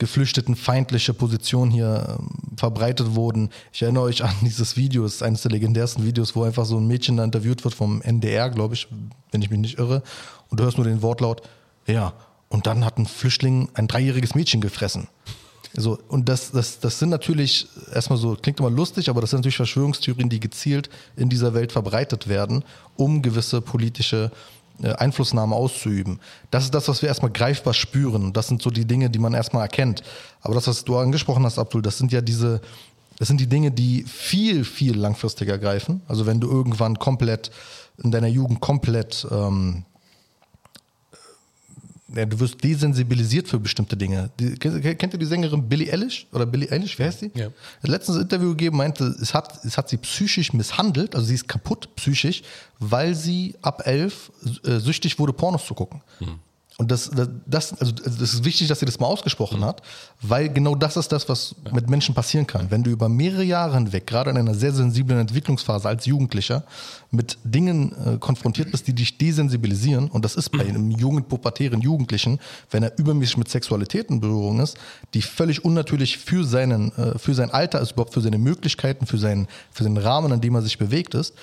[0.00, 3.50] geflüchteten feindliche Positionen hier äh, verbreitet wurden.
[3.72, 6.78] Ich erinnere euch an dieses Video, das ist eines der legendärsten Videos, wo einfach so
[6.78, 8.88] ein Mädchen da interviewt wird vom NDR, glaube ich,
[9.30, 10.02] wenn ich mich nicht irre.
[10.48, 11.42] Und du hörst nur den Wortlaut,
[11.86, 12.14] ja,
[12.48, 15.06] und dann hat ein Flüchtling ein dreijähriges Mädchen gefressen.
[15.74, 19.40] So, und das, das, das sind natürlich erstmal so, klingt immer lustig, aber das sind
[19.40, 22.64] natürlich Verschwörungstheorien, die gezielt in dieser Welt verbreitet werden,
[22.96, 24.32] um gewisse politische
[24.82, 26.18] äh, Einflussnahme auszuüben.
[26.50, 28.32] Das ist das, was wir erstmal greifbar spüren.
[28.32, 30.02] Das sind so die Dinge, die man erstmal erkennt.
[30.40, 32.60] Aber das, was du angesprochen hast, Abdul, das sind ja diese,
[33.18, 36.00] das sind die Dinge, die viel, viel langfristiger greifen.
[36.08, 37.52] Also wenn du irgendwann komplett
[38.02, 39.84] in deiner Jugend komplett ähm,
[42.14, 44.30] ja, du wirst desensibilisiert für bestimmte Dinge.
[44.38, 46.26] Die, kennt ihr die Sängerin Billie Eilish?
[46.32, 47.30] Oder Billie Eilish, wie heißt die?
[47.34, 47.46] Ja.
[47.46, 51.34] Hat letztens ein Interview gegeben, meinte, es hat, es hat sie psychisch misshandelt, also sie
[51.34, 52.42] ist kaputt psychisch,
[52.78, 54.32] weil sie ab elf
[54.64, 56.02] äh, süchtig wurde, Pornos zu gucken.
[56.18, 56.38] Hm.
[56.80, 57.10] Und das,
[57.44, 59.82] das, also das ist wichtig, dass sie das mal ausgesprochen hat,
[60.22, 62.70] weil genau das ist das, was mit Menschen passieren kann.
[62.70, 66.64] Wenn du über mehrere Jahre hinweg, gerade in einer sehr sensiblen Entwicklungsphase als Jugendlicher,
[67.10, 71.82] mit Dingen äh, konfrontiert bist, die dich desensibilisieren, und das ist bei einem jungen, pubertären
[71.82, 72.40] Jugendlichen,
[72.70, 74.78] wenn er übermäßig mit Sexualität in Berührung ist,
[75.12, 79.18] die völlig unnatürlich für, seinen, äh, für sein Alter ist, überhaupt für seine Möglichkeiten, für
[79.18, 81.34] seinen, für den Rahmen, in dem er sich bewegt ist,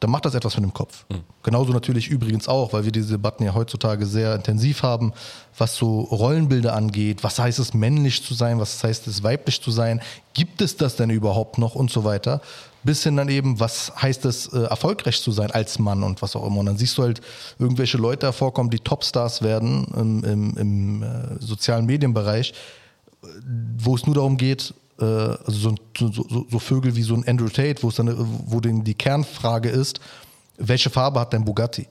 [0.00, 1.06] dann macht das etwas mit dem Kopf.
[1.08, 1.20] Mhm.
[1.42, 5.12] Genauso natürlich übrigens auch, weil wir diese Debatten ja heutzutage sehr intensiv haben,
[5.56, 7.22] was so Rollenbilder angeht.
[7.22, 8.58] Was heißt es, männlich zu sein?
[8.58, 10.00] Was heißt es, weiblich zu sein?
[10.34, 12.40] Gibt es das denn überhaupt noch und so weiter?
[12.82, 16.36] Bis hin dann eben, was heißt es, äh, erfolgreich zu sein als Mann und was
[16.36, 16.58] auch immer.
[16.58, 17.20] Und dann siehst du halt
[17.58, 21.06] irgendwelche Leute hervorkommen, die Topstars werden im, im, im äh,
[21.40, 22.52] sozialen Medienbereich,
[23.78, 27.48] wo es nur darum geht, äh, also so, so, so, Vögel wie so ein Andrew
[27.48, 28.14] Tate, wo es dann,
[28.46, 30.00] wo denn die Kernfrage ist,
[30.56, 31.88] welche Farbe hat dein Bugatti?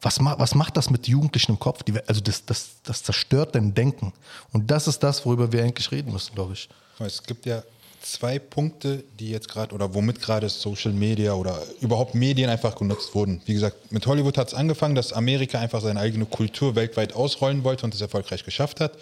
[0.00, 1.82] Was, ma was macht das mit Jugendlichen im Kopf?
[1.82, 4.12] Die, also das, das, das zerstört dein Denken.
[4.52, 6.68] Und das ist das, worüber wir eigentlich reden müssen, glaube ich.
[6.98, 7.62] Es gibt ja
[8.06, 13.14] zwei Punkte, die jetzt gerade oder womit gerade Social Media oder überhaupt Medien einfach genutzt
[13.14, 13.42] wurden.
[13.46, 17.64] Wie gesagt, mit Hollywood hat es angefangen, dass Amerika einfach seine eigene Kultur weltweit ausrollen
[17.64, 18.92] wollte und es erfolgreich geschafft hat.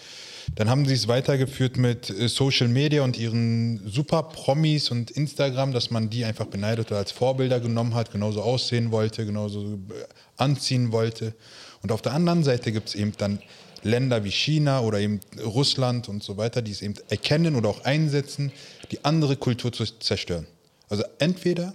[0.55, 5.73] Dann haben sie es weitergeführt mit äh, Social Media und ihren super Promis und Instagram,
[5.73, 10.05] dass man die einfach beneidet oder als Vorbilder genommen hat, genauso aussehen wollte, genauso äh,
[10.37, 11.35] anziehen wollte.
[11.83, 13.41] Und auf der anderen Seite gibt es eben dann
[13.83, 17.85] Länder wie China oder eben Russland und so weiter, die es eben erkennen oder auch
[17.85, 18.53] einsetzen,
[18.91, 20.47] die andere Kultur zu zerstören.
[20.89, 21.75] Also entweder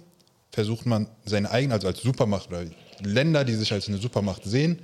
[0.50, 2.64] versucht man seine eigene, also als Supermacht oder
[3.02, 4.80] Länder, die sich als eine Supermacht sehen,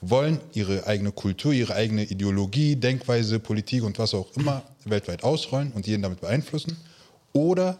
[0.00, 5.72] wollen ihre eigene Kultur, ihre eigene Ideologie, Denkweise, Politik und was auch immer weltweit ausrollen
[5.72, 6.76] und jeden damit beeinflussen.
[7.32, 7.78] Oder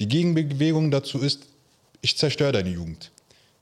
[0.00, 1.46] die Gegenbewegung dazu ist,
[2.00, 3.10] ich zerstöre deine Jugend.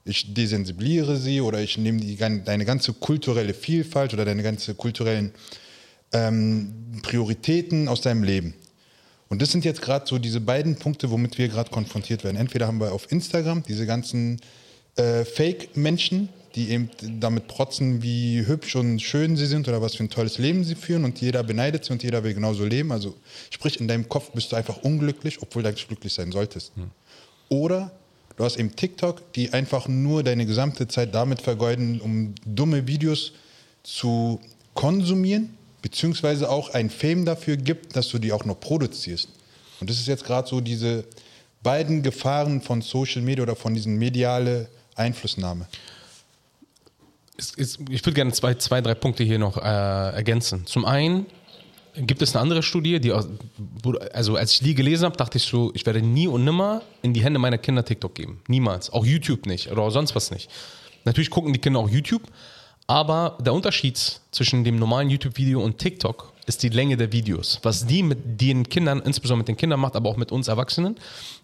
[0.05, 5.33] Ich desensibiliere sie oder ich nehme die, deine ganze kulturelle Vielfalt oder deine ganze kulturellen
[6.13, 8.55] ähm, Prioritäten aus deinem Leben.
[9.29, 12.37] Und das sind jetzt gerade so diese beiden Punkte, womit wir gerade konfrontiert werden.
[12.37, 14.41] Entweder haben wir auf Instagram diese ganzen
[14.97, 16.89] äh, Fake-Menschen, die eben
[17.21, 20.77] damit protzen, wie hübsch und schön sie sind oder was für ein tolles Leben sie
[20.77, 22.93] führen und jeder beneidet sie und jeder will genauso leben.
[22.93, 23.15] Also
[23.51, 26.73] sprich, in deinem Kopf bist du einfach unglücklich, obwohl du eigentlich glücklich sein solltest.
[26.77, 26.91] Hm.
[27.49, 27.91] Oder
[28.37, 33.33] du hast eben TikTok, die einfach nur deine gesamte Zeit damit vergeuden, um dumme Videos
[33.83, 34.41] zu
[34.75, 39.29] konsumieren, beziehungsweise auch ein Fame dafür gibt, dass du die auch noch produzierst.
[39.81, 41.05] Und das ist jetzt gerade so diese
[41.65, 45.67] beiden Gefahren von Social Media oder von diesen mediale Einflussnahme
[47.37, 50.67] ich würde gerne zwei, zwei, drei Punkte hier noch äh, ergänzen.
[50.67, 51.27] Zum einen
[51.97, 55.73] gibt es eine andere Studie, die, also als ich die gelesen habe, dachte ich so,
[55.75, 58.41] ich werde nie und nimmer in die Hände meiner Kinder TikTok geben.
[58.49, 58.91] Niemals.
[58.91, 60.51] Auch YouTube nicht oder sonst was nicht.
[61.05, 62.23] Natürlich gucken die Kinder auch YouTube,
[62.87, 67.59] aber der Unterschied zwischen dem normalen YouTube-Video und TikTok ist die Länge der Videos.
[67.63, 70.97] Was die mit den Kindern, insbesondere mit den Kindern macht, aber auch mit uns Erwachsenen,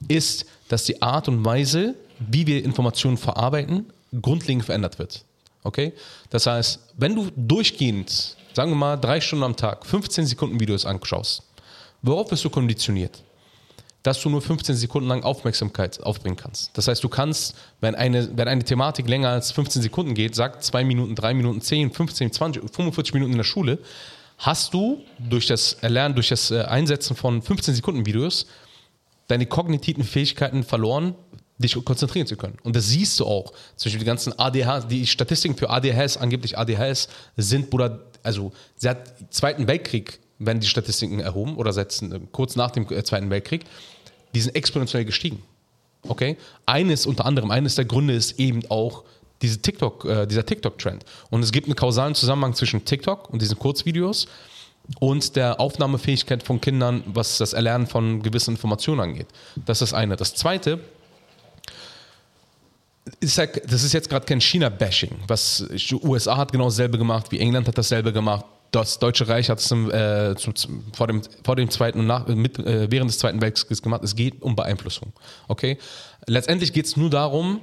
[0.08, 3.86] ist, dass die Art und Weise, wie wir Informationen verarbeiten,
[4.20, 5.24] grundlegend verändert wird.
[5.62, 5.92] Okay?
[6.30, 10.86] Das heißt, wenn du durchgehend, sagen wir mal, drei Stunden am Tag, 15 Sekunden Videos
[10.86, 11.42] anschaust,
[12.02, 13.22] worauf bist du konditioniert?
[14.02, 16.70] Dass du nur 15 Sekunden lang Aufmerksamkeit aufbringen kannst.
[16.76, 20.64] Das heißt, du kannst, wenn eine, wenn eine Thematik länger als 15 Sekunden geht, sagt
[20.64, 23.78] zwei Minuten, drei Minuten, 10, 15, 20, 45 Minuten in der Schule,
[24.38, 28.46] hast du durch das Erlernen, durch das äh, Einsetzen von 15 Sekunden Videos
[29.30, 31.14] deine kognitiven Fähigkeiten verloren,
[31.62, 32.58] dich konzentrieren zu können.
[32.62, 33.52] Und das siehst du auch.
[33.76, 39.32] Zum Beispiel die ganzen ADHS, die Statistiken für ADHS, angeblich ADHS, sind, Bruder, also seit
[39.32, 43.64] Zweiten Weltkrieg werden die Statistiken erhoben oder seit kurz nach dem äh, Zweiten Weltkrieg,
[44.34, 45.42] die sind exponentiell gestiegen.
[46.08, 46.36] Okay?
[46.64, 49.04] Eines unter anderem, eines der Gründe ist eben auch
[49.42, 51.04] diese TikTok, äh, dieser TikTok-Trend.
[51.30, 54.26] Und es gibt einen kausalen Zusammenhang zwischen TikTok und diesen Kurzvideos
[54.98, 59.28] und der Aufnahmefähigkeit von Kindern, was das Erlernen von gewissen Informationen angeht.
[59.66, 60.16] Das ist das eine.
[60.16, 60.80] Das zweite,
[63.20, 65.10] ist halt, das ist jetzt gerade kein China-Bashing.
[65.28, 65.64] Was
[66.02, 68.46] USA hat genau dasselbe gemacht, wie England hat dasselbe gemacht.
[68.70, 70.34] Das Deutsche Reich hat es äh,
[70.94, 74.02] vor, dem, vor dem Zweiten und nach, mit, äh, während des Zweiten Weltkriegs gemacht.
[74.04, 75.12] Es geht um Beeinflussung.
[75.48, 75.76] Okay?
[76.26, 77.60] Letztendlich geht es nur darum,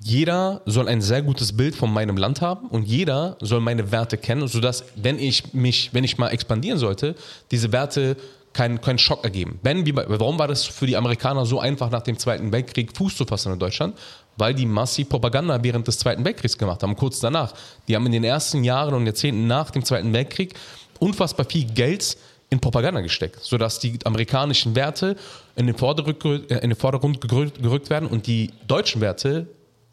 [0.00, 4.18] jeder soll ein sehr gutes Bild von meinem Land haben und jeder soll meine Werte
[4.18, 7.14] kennen, sodass, wenn ich mich, wenn ich mal expandieren sollte,
[7.50, 8.16] diese Werte
[8.54, 9.58] keinen, keinen Schock ergeben.
[9.62, 13.16] Wenn, wie, warum war das für die Amerikaner so einfach nach dem Zweiten Weltkrieg Fuß
[13.16, 13.98] zu fassen in Deutschland?
[14.36, 17.54] Weil die massiv Propaganda während des Zweiten Weltkriegs gemacht haben, kurz danach.
[17.86, 20.54] Die haben in den ersten Jahren und Jahrzehnten nach dem Zweiten Weltkrieg
[20.98, 22.16] unfassbar viel Geld
[22.50, 25.16] in Propaganda gesteckt, sodass die amerikanischen Werte
[25.56, 29.46] in den Vordergrund, äh, in den Vordergrund gerückt werden und die deutschen Werte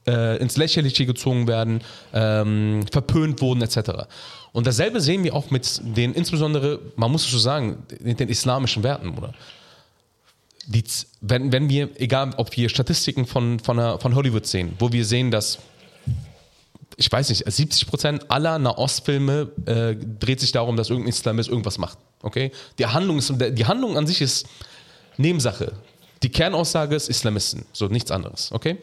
[0.07, 1.81] äh, ins Lächerliche gezogen werden,
[2.13, 4.07] ähm, verpönt wurden etc.
[4.51, 8.29] Und dasselbe sehen wir auch mit den, insbesondere, man muss es so sagen, den, den
[8.29, 9.33] islamischen Werten, oder?
[10.71, 10.83] Die,
[11.19, 15.31] wenn, wenn wir, egal ob wir Statistiken von, von, von Hollywood sehen, wo wir sehen,
[15.31, 15.59] dass
[16.97, 21.77] ich weiß nicht, 70 Prozent aller Nahostfilme äh, dreht sich darum, dass irgendein Islamist irgendwas
[21.77, 21.97] macht.
[22.21, 22.51] Okay?
[22.77, 24.45] Die Handlung, ist, die Handlung an sich ist
[25.17, 25.73] Nebensache.
[26.21, 28.51] Die Kernaussage ist Islamisten, so nichts anderes.
[28.51, 28.77] Okay?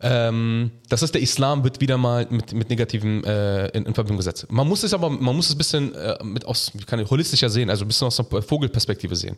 [0.00, 4.18] Ähm, das ist der Islam wird wieder mal mit, mit Negativen äh, in, in, Verbindung
[4.18, 4.46] gesetzt.
[4.50, 7.48] Man muss es aber, man muss es ein bisschen äh, mit aus, kann ich, holistischer
[7.48, 9.36] sehen, also ein bisschen aus der Vogelperspektive sehen.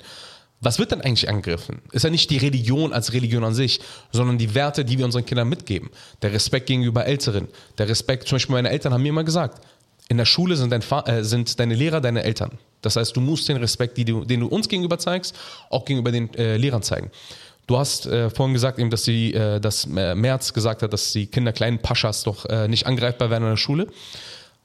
[0.61, 1.83] Was wird denn eigentlich angegriffen?
[1.92, 5.25] Ist ja nicht die Religion als Religion an sich, sondern die Werte, die wir unseren
[5.25, 5.90] Kindern mitgeben.
[6.23, 7.47] Der Respekt gegenüber Älteren,
[7.79, 9.64] der Respekt, zum Beispiel meine Eltern haben mir immer gesagt,
[10.09, 12.59] in der Schule sind, dein äh, sind deine Lehrer deine Eltern.
[12.83, 15.37] Das heißt, du musst den Respekt, du, den du uns gegenüber zeigst,
[15.71, 17.11] auch gegenüber den äh, Lehrern zeigen.
[17.66, 21.27] Du hast äh, vorhin gesagt, eben, dass, die, äh, dass Merz gesagt hat, dass die
[21.27, 23.88] Kinder kleinen Paschas doch äh, nicht angreifbar werden in der Schule.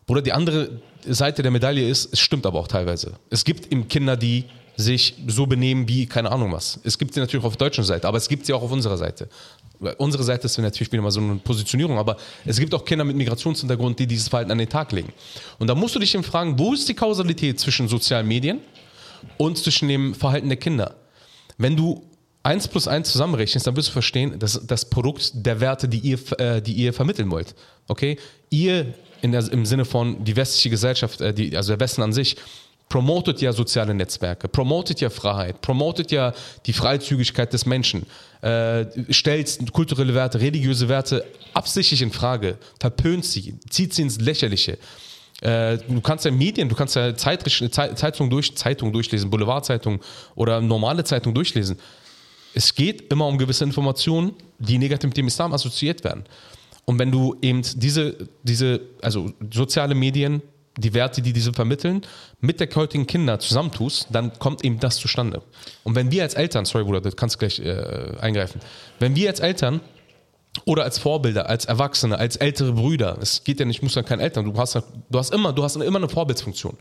[0.08, 3.14] Oder die andere Seite der Medaille ist, es stimmt aber auch teilweise.
[3.30, 6.80] Es gibt eben Kinder, die sich so benehmen wie keine Ahnung was.
[6.84, 8.98] Es gibt sie natürlich auf der deutschen Seite, aber es gibt sie auch auf unserer
[8.98, 9.30] Seite.
[9.98, 13.16] Unsere Seite ist natürlich wieder mal so eine Positionierung, aber es gibt auch Kinder mit
[13.18, 15.12] Migrationshintergrund, die dieses Verhalten an den Tag legen.
[15.60, 18.60] Und da musst du dich eben fragen, wo ist die Kausalität zwischen sozialen Medien
[19.38, 20.96] und zwischen dem Verhalten der Kinder?
[21.58, 22.04] Wenn du
[22.44, 26.20] eins plus eins zusammenrechnest, dann wirst du verstehen, dass das Produkt der Werte, die ihr,
[26.40, 27.56] äh, die ihr vermitteln wollt.
[27.88, 28.18] Okay?
[28.50, 28.94] Ihr
[29.32, 32.36] der, im Sinne von die westliche Gesellschaft, äh, die, also der Westen an sich,
[32.90, 36.34] promotet ja soziale Netzwerke, promotet ja Freiheit, promotet ja
[36.66, 38.06] die Freizügigkeit des Menschen,
[38.42, 44.78] äh, stellt kulturelle Werte, religiöse Werte absichtlich in Frage, verpönt sie, zieht sie ins Lächerliche.
[45.42, 50.00] Äh, du kannst ja Medien, du kannst ja Zeit, Zeitung, durch, Zeitung durchlesen, Boulevardzeitung
[50.36, 51.78] oder normale Zeitung durchlesen.
[52.54, 56.24] Es geht immer um gewisse Informationen, die negativ mit dem Islam assoziiert werden.
[56.86, 60.42] Und wenn du eben diese, diese, also soziale Medien,
[60.78, 62.02] die Werte, die diese vermitteln,
[62.42, 65.42] mit der heutigen Kinder zusammentust, dann kommt eben das zustande.
[65.84, 68.60] Und wenn wir als Eltern, sorry Bruder, das kannst du gleich äh, eingreifen,
[69.00, 69.82] wenn wir als Eltern
[70.66, 73.18] oder als Vorbilder, als Erwachsene, als ältere Brüder.
[73.20, 74.46] Es geht ja nicht, muss ja kein Eltern.
[74.46, 76.78] Du hast, du hast immer, du hast immer eine Vorbildsfunktion.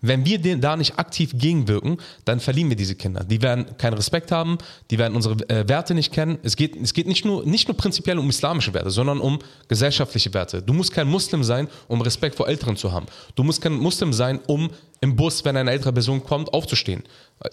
[0.00, 3.22] Wenn wir den, da nicht aktiv gegenwirken, dann verlieren wir diese Kinder.
[3.24, 4.58] Die werden keinen Respekt haben,
[4.90, 6.38] die werden unsere äh, Werte nicht kennen.
[6.42, 10.34] Es geht, es geht nicht nur, nicht nur prinzipiell um islamische Werte, sondern um gesellschaftliche
[10.34, 10.60] Werte.
[10.60, 13.06] Du musst kein Muslim sein, um Respekt vor Älteren zu haben.
[13.36, 14.70] Du musst kein Muslim sein, um
[15.02, 17.02] im Bus, wenn eine ältere Person kommt, aufzustehen.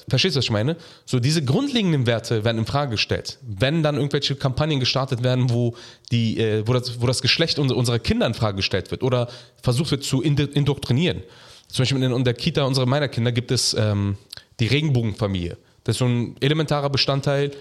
[0.07, 0.77] Verstehst du, was ich meine?
[1.05, 3.39] So diese grundlegenden Werte werden in Frage gestellt.
[3.41, 5.75] Wenn dann irgendwelche Kampagnen gestartet werden, wo,
[6.11, 9.29] die, äh, wo, das, wo das Geschlecht unserer Kinder in Frage gestellt wird oder
[9.63, 11.23] versucht wird zu indoktrinieren.
[11.67, 14.17] Zum Beispiel in der Kita unserer meiner Kinder gibt es ähm,
[14.59, 15.57] die Regenbogenfamilie.
[15.83, 17.51] Das ist so ein elementarer Bestandteil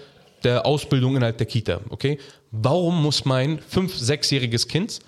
[0.43, 1.81] der Ausbildung innerhalb der Kita.
[1.89, 2.19] Okay?
[2.51, 4.99] Warum muss mein fünf-, sechsjähriges Kind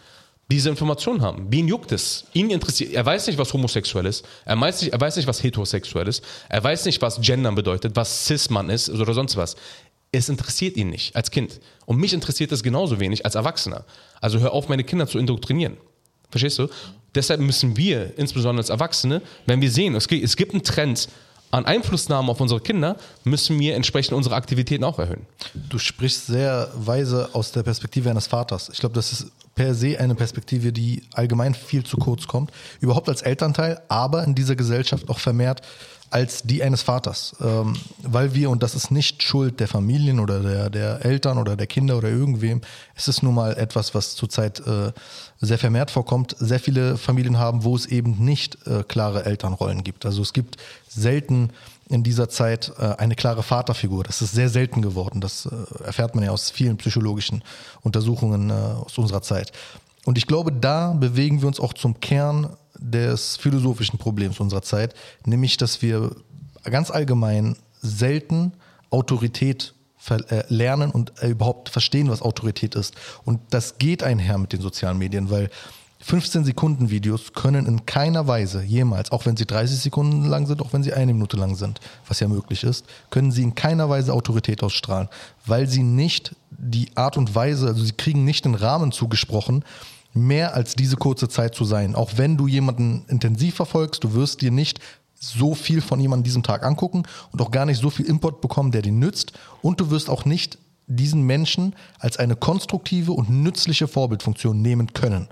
[0.52, 1.48] diese Information haben.
[1.50, 2.26] Wen juckt es?
[2.34, 4.26] Ihn interessiert, er weiß nicht, was homosexuell ist.
[4.46, 6.24] Er weiß nicht, er weiß nicht was heterosexuell ist.
[6.50, 9.56] Er weiß nicht, was Gendern bedeutet, was Cis-Mann ist oder sonst was.
[10.12, 11.62] Es interessiert ihn nicht als Kind.
[11.86, 13.86] Und mich interessiert es genauso wenig als Erwachsener.
[14.20, 15.78] Also hör auf, meine Kinder zu indoktrinieren.
[16.30, 16.68] Verstehst du?
[17.16, 21.10] Deshalb müssen wir, insbesondere als Erwachsene, wenn wir sehen, es gibt einen Trend,
[21.52, 25.26] an Einflussnahme auf unsere Kinder, müssen wir entsprechend unsere Aktivitäten auch erhöhen.
[25.70, 28.70] Du sprichst sehr weise aus der Perspektive eines Vaters.
[28.72, 32.52] Ich glaube, das ist per se eine Perspektive, die allgemein viel zu kurz kommt.
[32.80, 35.62] Überhaupt als Elternteil, aber in dieser Gesellschaft auch vermehrt
[36.12, 37.36] als die eines Vaters.
[37.42, 41.56] Ähm, weil wir, und das ist nicht Schuld der Familien oder der, der Eltern oder
[41.56, 42.62] der Kinder oder irgendwem,
[42.96, 44.92] es ist nun mal etwas, was zurzeit äh,
[45.40, 50.06] sehr vermehrt vorkommt, sehr viele Familien haben, wo es eben nicht äh, klare Elternrollen gibt.
[50.06, 51.52] Also es gibt selten
[51.90, 54.04] in dieser Zeit äh, eine klare Vaterfigur.
[54.04, 55.22] Das ist sehr selten geworden.
[55.22, 57.44] Das äh, erfährt man ja aus vielen psychologischen
[57.82, 59.52] Untersuchungen äh, aus unserer Zeit.
[60.06, 64.94] Und ich glaube, da bewegen wir uns auch zum Kern des philosophischen Problems unserer Zeit,
[65.26, 66.16] nämlich dass wir
[66.64, 68.54] ganz allgemein selten
[68.90, 69.74] Autorität
[70.10, 72.96] äh, lernen und äh, überhaupt verstehen, was Autorität ist.
[73.24, 75.50] Und das geht einher mit den sozialen Medien, weil
[76.02, 80.62] 15 Sekunden Videos können in keiner Weise jemals, auch wenn sie 30 Sekunden lang sind,
[80.62, 83.88] auch wenn sie eine Minute lang sind, was ja möglich ist, können sie in keiner
[83.88, 85.10] Weise Autorität ausstrahlen,
[85.46, 89.64] weil sie nicht die Art und Weise, also sie kriegen nicht den Rahmen zugesprochen,
[90.14, 91.96] mehr als diese kurze Zeit zu sein.
[91.96, 94.80] Auch wenn du jemanden intensiv verfolgst, du wirst dir nicht
[95.20, 98.72] so viel von jemandem diesen Tag angucken und auch gar nicht so viel Input bekommen,
[98.72, 99.34] der dir nützt.
[99.62, 105.28] Und du wirst auch nicht diesen Menschen als eine konstruktive und nützliche Vorbildfunktion nehmen können.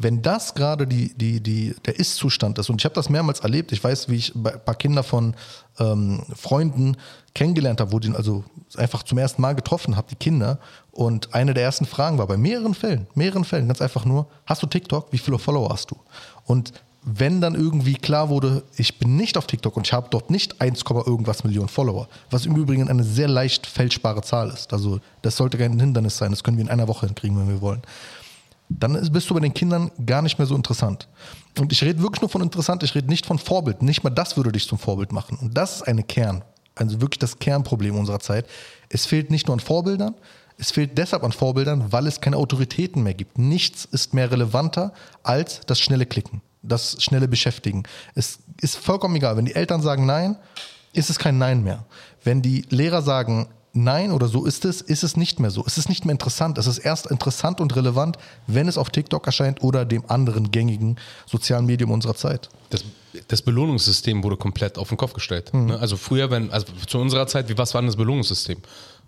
[0.00, 3.72] Wenn das gerade die, die, die, der Ist-Zustand ist, und ich habe das mehrmals erlebt,
[3.72, 5.34] ich weiß, wie ich bei ein paar Kinder von
[5.80, 6.96] ähm, Freunden
[7.34, 8.44] kennengelernt habe, wo die also
[8.76, 10.60] einfach zum ersten Mal getroffen habe, die Kinder,
[10.92, 14.62] und eine der ersten Fragen war bei mehreren Fällen, mehreren Fällen, ganz einfach nur, hast
[14.62, 15.12] du TikTok?
[15.12, 15.96] Wie viele Follower hast du?
[16.46, 20.30] Und wenn dann irgendwie klar wurde, ich bin nicht auf TikTok und ich habe dort
[20.30, 24.72] nicht 1, irgendwas Millionen Follower, was im Übrigen eine sehr leicht fälschbare Zahl ist.
[24.72, 27.60] Also das sollte kein Hindernis sein, das können wir in einer Woche hinkriegen, wenn wir
[27.60, 27.82] wollen
[28.68, 31.08] dann bist du bei den Kindern gar nicht mehr so interessant.
[31.58, 33.82] Und ich rede wirklich nur von interessant, ich rede nicht von Vorbild.
[33.82, 35.38] Nicht mal das würde dich zum Vorbild machen.
[35.40, 38.46] Und das ist eine Kern, also wirklich das Kernproblem unserer Zeit.
[38.88, 40.14] Es fehlt nicht nur an Vorbildern,
[40.58, 43.38] es fehlt deshalb an Vorbildern, weil es keine Autoritäten mehr gibt.
[43.38, 47.84] Nichts ist mehr relevanter als das schnelle Klicken, das schnelle Beschäftigen.
[48.14, 50.36] Es ist vollkommen egal, wenn die Eltern sagen Nein,
[50.92, 51.84] ist es kein Nein mehr.
[52.24, 55.64] Wenn die Lehrer sagen, nein oder so ist es, ist es nicht mehr so.
[55.66, 56.58] Es ist nicht mehr interessant.
[56.58, 60.96] Es ist erst interessant und relevant, wenn es auf TikTok erscheint oder dem anderen gängigen
[61.26, 62.48] sozialen Medium unserer Zeit.
[62.70, 62.84] Das,
[63.28, 65.52] das Belohnungssystem wurde komplett auf den Kopf gestellt.
[65.54, 65.78] Ne?
[65.78, 68.58] Also früher, wenn, also zu unserer Zeit, wie was war denn das Belohnungssystem?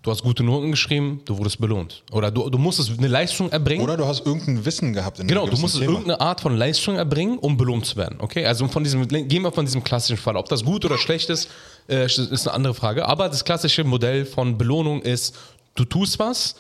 [0.03, 2.03] Du hast gute Noten geschrieben, du wurdest belohnt.
[2.11, 3.85] Oder du, du musstest eine Leistung erbringen.
[3.85, 5.93] Oder du hast irgendein Wissen gehabt in Genau, du musstest Thema.
[5.93, 8.17] irgendeine Art von Leistung erbringen, um belohnt zu werden.
[8.19, 10.37] Okay, also von diesem, gehen wir von diesem klassischen Fall.
[10.37, 11.51] Ob das gut oder schlecht ist,
[11.87, 13.07] äh, ist eine andere Frage.
[13.07, 15.37] Aber das klassische Modell von Belohnung ist,
[15.75, 16.55] du tust was,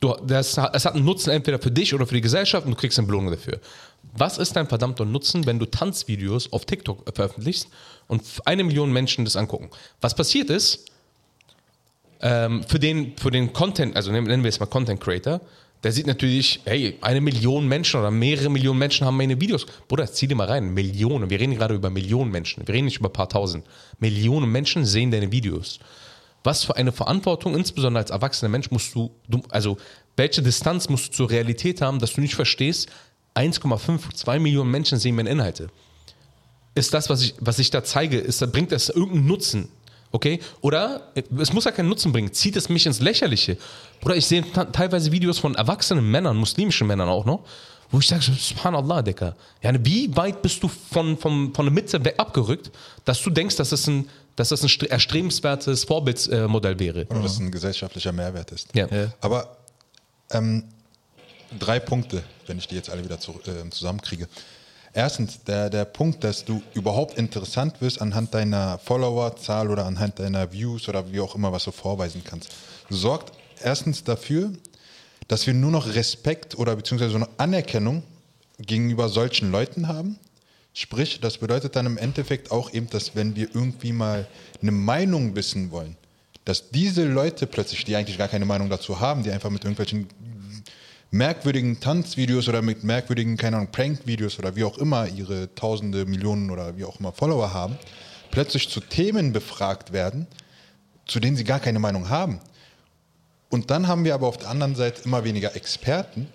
[0.00, 2.78] du, das, es hat einen Nutzen entweder für dich oder für die Gesellschaft und du
[2.78, 3.60] kriegst eine Belohnung dafür.
[4.16, 7.68] Was ist dein verdammter Nutzen, wenn du Tanzvideos auf TikTok veröffentlichst
[8.08, 9.68] und eine Million Menschen das angucken?
[10.00, 10.89] Was passiert ist,
[12.22, 15.40] ähm, für, den, für den Content, also nennen wir es mal Content Creator,
[15.82, 19.64] der sieht natürlich, hey, eine Million Menschen oder mehrere Millionen Menschen haben meine Videos.
[19.88, 20.74] Bruder, zieh dir mal rein.
[20.74, 21.30] Millionen.
[21.30, 22.66] Wir reden gerade über Millionen Menschen.
[22.66, 23.64] Wir reden nicht über ein paar tausend.
[23.98, 25.78] Millionen Menschen sehen deine Videos.
[26.44, 29.78] Was für eine Verantwortung, insbesondere als erwachsener Mensch, musst du, du also
[30.16, 32.90] welche Distanz musst du zur Realität haben, dass du nicht verstehst,
[33.34, 35.70] 1,5, 2 Millionen Menschen sehen meine Inhalte
[36.74, 39.68] ist das, was ich, was ich da zeige, ist, bringt das irgendeinen Nutzen?
[40.12, 40.40] Okay?
[40.60, 43.56] Oder äh, es muss ja keinen Nutzen bringen, zieht es mich ins Lächerliche.
[44.04, 47.44] Oder ich sehe teilweise Videos von erwachsenen Männern, muslimischen Männern auch noch,
[47.92, 49.36] wo ich sage, Subhanallah, Dicker.
[49.62, 52.70] Ja, wie weit bist du von, von, von der Mitte weg abgerückt,
[53.04, 57.06] dass du denkst, dass das ein, dass das ein stre- erstrebenswertes Vorbildsmodell wäre?
[57.06, 58.68] Oder dass es ein gesellschaftlicher Mehrwert ist.
[58.74, 58.86] Ja.
[58.88, 59.12] Ja.
[59.20, 59.56] Aber
[60.30, 60.64] ähm,
[61.58, 64.28] drei Punkte, wenn ich die jetzt alle wieder zu, äh, zusammenkriege.
[64.92, 70.52] Erstens, der, der Punkt, dass du überhaupt interessant wirst anhand deiner Followerzahl oder anhand deiner
[70.52, 72.50] Views oder wie auch immer, was du vorweisen kannst,
[72.88, 74.52] sorgt erstens dafür,
[75.28, 78.02] dass wir nur noch Respekt oder beziehungsweise so eine Anerkennung
[78.58, 80.18] gegenüber solchen Leuten haben.
[80.72, 84.26] Sprich, das bedeutet dann im Endeffekt auch eben, dass wenn wir irgendwie mal
[84.60, 85.96] eine Meinung wissen wollen,
[86.44, 90.08] dass diese Leute plötzlich, die eigentlich gar keine Meinung dazu haben, die einfach mit irgendwelchen
[91.10, 96.50] merkwürdigen Tanzvideos oder mit merkwürdigen, keine Ahnung, Prank-Videos oder wie auch immer ihre Tausende, Millionen
[96.50, 97.76] oder wie auch immer Follower haben,
[98.30, 100.26] plötzlich zu Themen befragt werden,
[101.06, 102.40] zu denen sie gar keine Meinung haben.
[103.48, 106.28] Und dann haben wir aber auf der anderen Seite immer weniger Experten,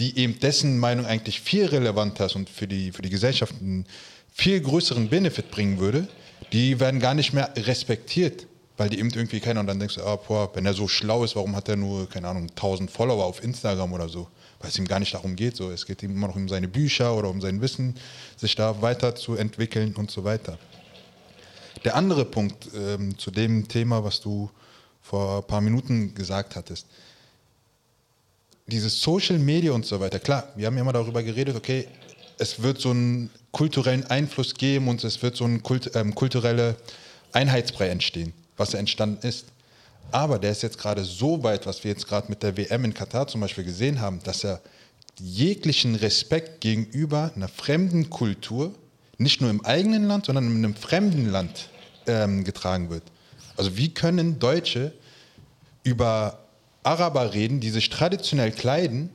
[0.00, 3.86] die eben dessen Meinung eigentlich viel relevanter ist und für die, für die Gesellschaft einen
[4.32, 6.08] viel größeren Benefit bringen würde,
[6.52, 8.46] die werden gar nicht mehr respektiert.
[8.76, 11.24] Weil die eben irgendwie keiner und dann denkst du, ah, boah, wenn er so schlau
[11.24, 14.28] ist, warum hat er nur, keine Ahnung, 1000 Follower auf Instagram oder so?
[14.60, 15.56] Weil es ihm gar nicht darum geht.
[15.56, 15.70] So.
[15.70, 17.94] Es geht ihm immer noch um seine Bücher oder um sein Wissen,
[18.36, 20.58] sich da weiterzuentwickeln und so weiter.
[21.84, 24.50] Der andere Punkt ähm, zu dem Thema, was du
[25.02, 26.86] vor ein paar Minuten gesagt hattest,
[28.66, 31.86] dieses Social Media und so weiter, klar, wir haben ja immer darüber geredet, okay,
[32.38, 36.76] es wird so einen kulturellen Einfluss geben und es wird so ein Kult, ähm, kulturelle
[37.32, 39.46] Einheitsbrei entstehen, was ja entstanden ist.
[40.12, 42.94] Aber der ist jetzt gerade so weit, was wir jetzt gerade mit der WM in
[42.94, 44.60] Katar zum Beispiel gesehen haben, dass er
[45.18, 48.74] jeglichen Respekt gegenüber einer fremden Kultur,
[49.18, 51.70] nicht nur im eigenen Land, sondern in einem fremden Land
[52.06, 53.02] ähm, getragen wird.
[53.56, 54.92] Also wie können Deutsche
[55.82, 56.38] über
[56.82, 59.10] Araber reden, die sich traditionell kleiden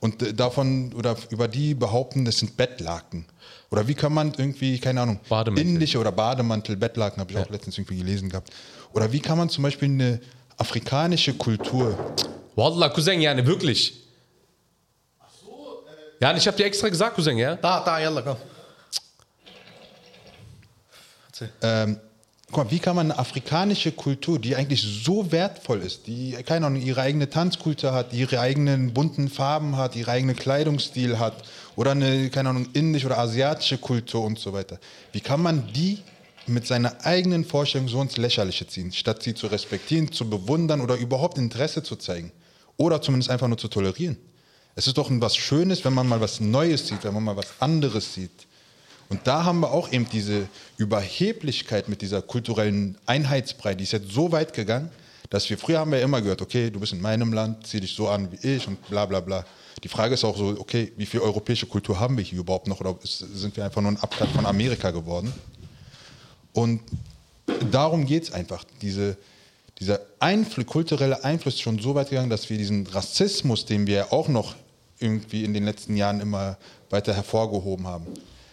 [0.00, 3.26] und äh, davon oder über die behaupten, das sind Bettlaken.
[3.70, 5.66] Oder wie kann man irgendwie, keine Ahnung, Bademantel.
[5.66, 8.50] indische oder Bademantel, Bettlaken, habe ich auch letztens irgendwie gelesen gehabt.
[8.92, 10.20] Oder wie kann man zum Beispiel eine
[10.56, 11.98] afrikanische Kultur,
[12.54, 14.04] Wallah, Cousin, ja, ne, wirklich.
[16.20, 17.56] Ja, ich habe dir extra gesagt, Cousin, ja?
[17.56, 18.36] Da, da, yalla, komm.
[21.62, 21.98] ähm,
[22.46, 26.66] guck mal, wie kann man eine afrikanische Kultur, die eigentlich so wertvoll ist, die, keine
[26.66, 31.42] Ahnung, ihre eigene Tanzkultur hat, ihre eigenen bunten Farben hat, ihre eigene Kleidungsstil hat
[31.76, 34.78] oder eine, keine Ahnung, indische oder asiatische Kultur und so weiter.
[35.12, 35.98] Wie kann man die
[36.46, 40.96] mit seiner eigenen Vorstellung so ins Lächerliche ziehen, statt sie zu respektieren, zu bewundern oder
[40.96, 42.32] überhaupt Interesse zu zeigen?
[42.76, 44.16] Oder zumindest einfach nur zu tolerieren.
[44.74, 47.60] Es ist doch was Schönes, wenn man mal was Neues sieht, wenn man mal was
[47.60, 48.46] anderes sieht.
[49.08, 54.10] Und da haben wir auch eben diese Überheblichkeit mit dieser kulturellen Einheitsbrei, die ist jetzt
[54.10, 54.90] so weit gegangen,
[55.30, 57.94] dass wir früher haben wir immer gehört, okay, du bist in meinem Land, zieh dich
[57.94, 59.44] so an wie ich und bla bla bla.
[59.82, 62.80] Die Frage ist auch so, okay, wie viel europäische Kultur haben wir hier überhaupt noch
[62.80, 65.32] oder sind wir einfach nur ein Abklatsch von Amerika geworden?
[66.52, 66.80] Und
[67.70, 68.64] darum geht es einfach.
[68.80, 69.16] Diese,
[69.78, 74.12] dieser Einfluss, kulturelle Einfluss ist schon so weit gegangen, dass wir diesen Rassismus, den wir
[74.12, 74.54] auch noch
[75.00, 76.56] irgendwie in den letzten Jahren immer
[76.90, 78.06] weiter hervorgehoben haben,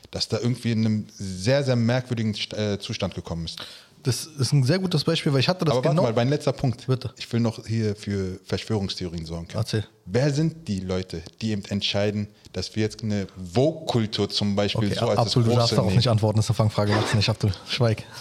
[0.09, 3.59] dass da irgendwie in einem sehr, sehr merkwürdigen äh, Zustand gekommen ist.
[4.03, 6.03] Das ist ein sehr gutes Beispiel, weil ich hatte das Aber genau.
[6.03, 6.87] warte mal, mein letzter Punkt.
[6.87, 7.13] Bitte.
[7.17, 9.47] Ich will noch hier für Verschwörungstheorien sorgen.
[9.47, 9.59] Können.
[9.59, 9.85] Erzähl.
[10.05, 14.99] Wer sind die Leute, die eben entscheiden, dass wir jetzt eine Vogue-Kultur zum Beispiel Okay,
[14.99, 17.13] so als Abdul, du das darfst Große darauf nicht antworten, das ist eine Fangfrage, mach's
[17.13, 17.51] nicht, Abdul.
[17.67, 18.03] Schweig.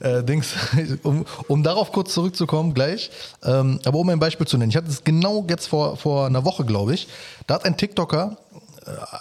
[0.00, 0.54] Äh, Dings,
[1.02, 3.10] um, um darauf kurz zurückzukommen, gleich,
[3.42, 6.46] ähm, aber um ein Beispiel zu nennen, ich hatte es genau jetzt vor, vor einer
[6.46, 7.06] Woche, glaube ich,
[7.46, 8.38] da hat ein TikToker,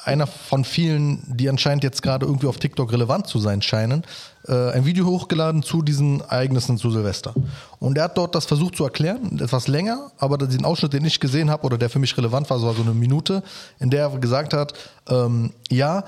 [0.05, 4.03] einer von vielen, die anscheinend jetzt gerade irgendwie auf TikTok relevant zu sein scheinen,
[4.47, 7.33] äh, ein Video hochgeladen zu diesen Ereignissen zu Silvester.
[7.79, 11.19] Und er hat dort das versucht zu erklären, etwas länger, aber den Ausschnitt, den ich
[11.19, 13.43] gesehen habe oder der für mich relevant war, so war so eine Minute,
[13.79, 14.73] in der er gesagt hat,
[15.09, 16.03] ähm, ja,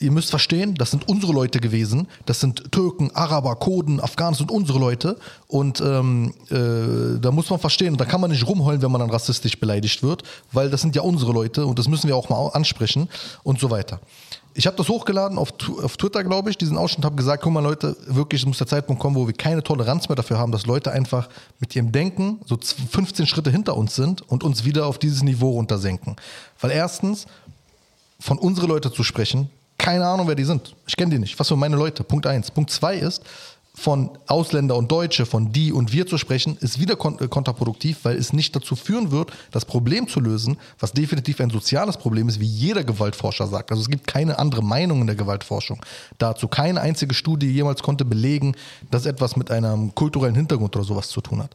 [0.00, 2.06] ihr müsst verstehen, das sind unsere Leute gewesen.
[2.26, 5.18] Das sind Türken, Araber, Kurden, Afghanen sind unsere Leute.
[5.48, 9.10] Und ähm, äh, da muss man verstehen, da kann man nicht rumheulen, wenn man dann
[9.10, 10.22] rassistisch beleidigt wird,
[10.52, 13.08] weil das sind ja unsere Leute und das müssen wir auch mal ansprechen
[13.42, 14.00] und so weiter.
[14.54, 15.50] Ich habe das hochgeladen auf,
[15.82, 18.66] auf Twitter, glaube ich, diesen Ausschnitt, habe gesagt, guck mal Leute, wirklich, es muss der
[18.66, 21.28] Zeitpunkt kommen, wo wir keine Toleranz mehr dafür haben, dass Leute einfach
[21.60, 25.22] mit ihrem Denken so z- 15 Schritte hinter uns sind und uns wieder auf dieses
[25.22, 26.16] Niveau runtersenken.
[26.60, 27.26] Weil erstens,
[28.18, 30.74] von unsere Leute zu sprechen, keine Ahnung, wer die sind.
[30.86, 31.38] Ich kenne die nicht.
[31.38, 32.04] Was für meine Leute?
[32.04, 32.50] Punkt eins.
[32.50, 33.22] Punkt zwei ist,
[33.78, 38.16] von Ausländer und Deutsche, von die und wir zu sprechen, ist wieder äh, kontraproduktiv, weil
[38.16, 42.40] es nicht dazu führen wird, das Problem zu lösen, was definitiv ein soziales Problem ist,
[42.40, 43.70] wie jeder Gewaltforscher sagt.
[43.70, 45.80] Also es gibt keine andere Meinung in der Gewaltforschung
[46.18, 46.48] dazu.
[46.48, 48.56] Keine einzige Studie jemals konnte belegen,
[48.90, 51.54] dass etwas mit einem kulturellen Hintergrund oder sowas zu tun hat.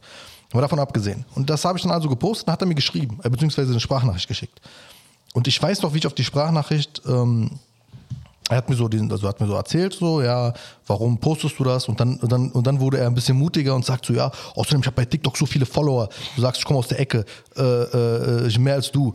[0.50, 1.26] Aber davon abgesehen.
[1.34, 3.80] Und das habe ich dann also gepostet und hat er mir geschrieben, äh, beziehungsweise eine
[3.80, 4.60] Sprachnachricht geschickt.
[5.34, 7.50] Und ich weiß noch, wie ich auf die Sprachnachricht, ähm,
[8.50, 10.52] er hat mir so diesen, also hat mir so erzählt, so, ja,
[10.86, 11.88] warum postest du das?
[11.88, 14.30] Und dann, und dann, und dann wurde er ein bisschen mutiger und sagt so, ja,
[14.54, 16.08] außerdem, ich habe bei TikTok so viele Follower.
[16.36, 17.24] Du sagst, ich komme aus der Ecke,
[17.56, 19.14] äh, äh, mehr als du.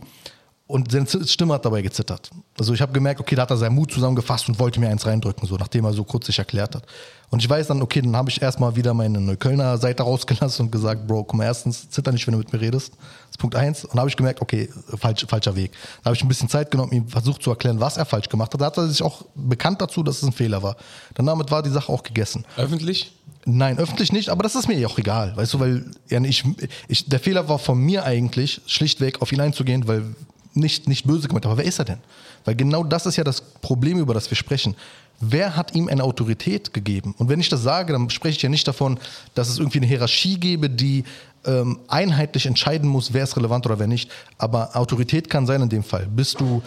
[0.66, 2.30] Und seine Stimme hat dabei gezittert.
[2.56, 5.04] Also ich habe gemerkt, okay, da hat er seinen Mut zusammengefasst und wollte mir eins
[5.04, 6.84] reindrücken, so nachdem er so kurz sich erklärt hat.
[7.28, 10.70] Und ich weiß dann, okay, dann habe ich erstmal wieder meine Neuköllner Seite rausgelassen und
[10.70, 12.94] gesagt, Bro, mal, erstens, zitter nicht, wenn du mit mir redest.
[13.40, 13.84] Punkt eins.
[13.84, 15.72] Und dann habe ich gemerkt, okay, falsch, falscher Weg.
[16.02, 18.54] Da habe ich ein bisschen Zeit genommen, ihm versucht zu erklären, was er falsch gemacht
[18.54, 18.60] hat.
[18.60, 20.76] Da hat er sich auch bekannt dazu, dass es ein Fehler war.
[21.14, 22.44] Dann damit war die Sache auch gegessen.
[22.56, 23.12] Öffentlich?
[23.46, 26.44] Nein, öffentlich nicht, aber das ist mir ja auch egal, weißt du, weil ja, ich,
[26.88, 30.04] ich, der Fehler war von mir eigentlich, schlichtweg auf ihn einzugehen, weil
[30.52, 32.00] nicht, nicht böse gemeint, aber wer ist er denn?
[32.44, 34.76] Weil genau das ist ja das Problem, über das wir sprechen.
[35.20, 37.14] Wer hat ihm eine Autorität gegeben?
[37.18, 38.98] Und wenn ich das sage, dann spreche ich ja nicht davon,
[39.34, 41.04] dass es irgendwie eine Hierarchie gäbe, die
[41.44, 44.10] ähm, einheitlich entscheiden muss, wer ist relevant oder wer nicht.
[44.38, 46.06] Aber Autorität kann sein in dem Fall.
[46.06, 46.62] Bist du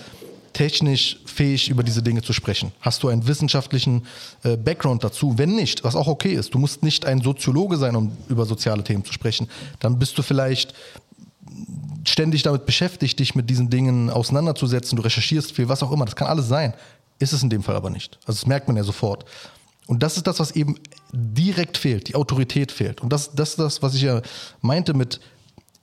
[0.54, 2.72] technisch fähig, über diese Dinge zu sprechen?
[2.80, 4.06] Hast du einen wissenschaftlichen
[4.44, 5.38] äh, Background dazu?
[5.38, 8.84] Wenn nicht, was auch okay ist, du musst nicht ein Soziologe sein, um über soziale
[8.84, 9.50] Themen zu sprechen,
[9.80, 10.74] dann bist du vielleicht
[12.06, 16.16] ständig damit beschäftigt, dich mit diesen Dingen auseinanderzusetzen, du recherchierst viel, was auch immer, das
[16.16, 16.74] kann alles sein.
[17.20, 18.18] Ist es in dem Fall aber nicht.
[18.26, 19.26] Also das merkt man ja sofort.
[19.88, 20.76] Und das ist das, was eben
[21.12, 23.02] direkt fehlt, die Autorität fehlt.
[23.02, 24.22] Und das, das ist das, was ich ja
[24.62, 25.20] meinte mit,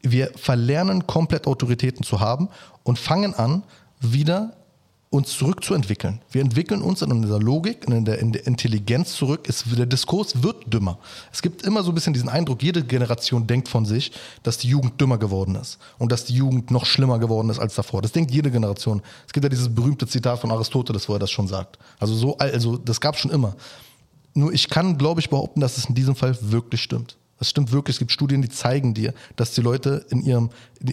[0.02, 2.48] wir verlernen komplett Autoritäten zu haben
[2.82, 3.62] und fangen an,
[4.00, 4.54] wieder
[5.10, 6.20] uns zurückzuentwickeln.
[6.30, 9.46] Wir entwickeln uns in unserer Logik, in der, in der Intelligenz zurück.
[9.48, 10.98] Es, der Diskurs wird dümmer.
[11.32, 14.12] Es gibt immer so ein bisschen diesen Eindruck, jede Generation denkt von sich,
[14.44, 17.74] dass die Jugend dümmer geworden ist und dass die Jugend noch schlimmer geworden ist als
[17.74, 18.02] davor.
[18.02, 19.02] Das denkt jede Generation.
[19.26, 21.78] Es gibt ja dieses berühmte Zitat von Aristoteles, wo er das schon sagt.
[21.98, 23.56] Also so, also das gab es schon immer.
[24.34, 27.16] Nur ich kann, glaube ich, behaupten, dass es in diesem Fall wirklich stimmt.
[27.40, 27.96] Es stimmt wirklich.
[27.96, 30.50] Es gibt Studien, die zeigen dir, dass die Leute in ihrem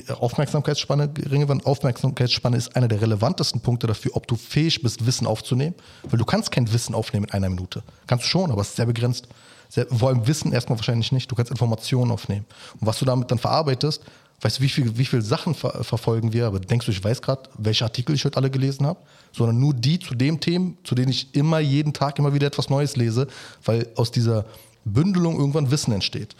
[0.08, 1.64] Aufmerksamkeitsspanne geringe waren.
[1.64, 5.76] Aufmerksamkeitsspanne ist einer der relevantesten Punkte dafür, ob du fähig bist, Wissen aufzunehmen.
[6.10, 7.84] Weil du kannst kein Wissen aufnehmen in einer Minute.
[8.08, 9.28] Kannst du schon, aber es ist sehr begrenzt.
[9.70, 11.30] Sehr, vor allem Wissen erstmal wahrscheinlich nicht.
[11.30, 12.46] Du kannst Informationen aufnehmen.
[12.80, 14.02] Und was du damit dann verarbeitest,
[14.42, 16.46] weißt du, wie viel, wie viel Sachen ver verfolgen wir?
[16.48, 19.00] Aber denkst du, ich weiß gerade, welche Artikel ich heute alle gelesen habe?
[19.32, 22.70] Sondern nur die zu dem Themen, zu denen ich immer jeden Tag immer wieder etwas
[22.70, 23.28] Neues lese,
[23.66, 24.46] weil aus dieser
[24.86, 26.36] Bündelung irgendwann Wissen entsteht.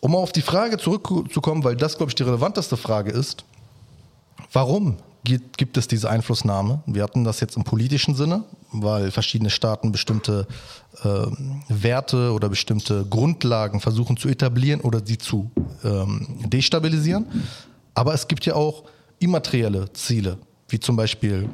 [0.00, 3.44] Um auf die Frage zurückzukommen, weil das, glaube ich, die relevanteste Frage ist,
[4.52, 6.82] warum gibt, gibt es diese Einflussnahme?
[6.86, 10.46] Wir hatten das jetzt im politischen Sinne, weil verschiedene Staaten bestimmte
[11.02, 11.26] äh,
[11.68, 15.50] Werte oder bestimmte Grundlagen versuchen zu etablieren oder sie zu
[15.82, 17.26] ähm, destabilisieren.
[17.94, 18.84] Aber es gibt ja auch
[19.18, 21.48] immaterielle Ziele, wie zum Beispiel,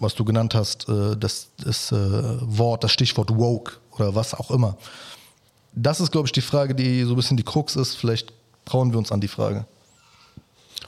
[0.00, 4.50] was du genannt hast, äh, das, das äh, Wort, das Stichwort woke oder was auch
[4.50, 4.76] immer.
[5.74, 7.94] Das ist, glaube ich, die Frage, die so ein bisschen die Krux ist.
[7.94, 8.32] Vielleicht
[8.64, 9.66] trauen wir uns an die Frage.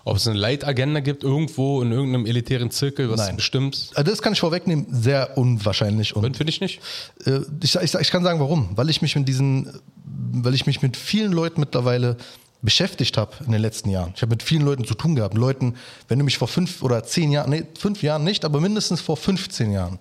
[0.09, 3.37] Ob es eine Leitagenda gibt, irgendwo in irgendeinem elitären Zirkel, was Nein.
[3.37, 3.91] bestimmt.
[3.95, 6.17] Also das kann ich vorwegnehmen, sehr unwahrscheinlich.
[6.17, 6.81] Und Finde ich nicht.
[7.27, 8.71] äh, ich, ich, ich kann sagen, warum.
[8.75, 9.71] Weil ich mich mit diesen,
[10.05, 12.17] weil ich mich mit vielen Leuten mittlerweile
[12.63, 14.13] beschäftigt habe in den letzten Jahren.
[14.17, 15.37] Ich habe mit vielen Leuten zu tun gehabt.
[15.37, 15.75] Leuten,
[16.09, 19.17] wenn du mich vor fünf oder zehn Jahren, nee, fünf Jahren nicht, aber mindestens vor
[19.17, 19.99] 15 Jahren,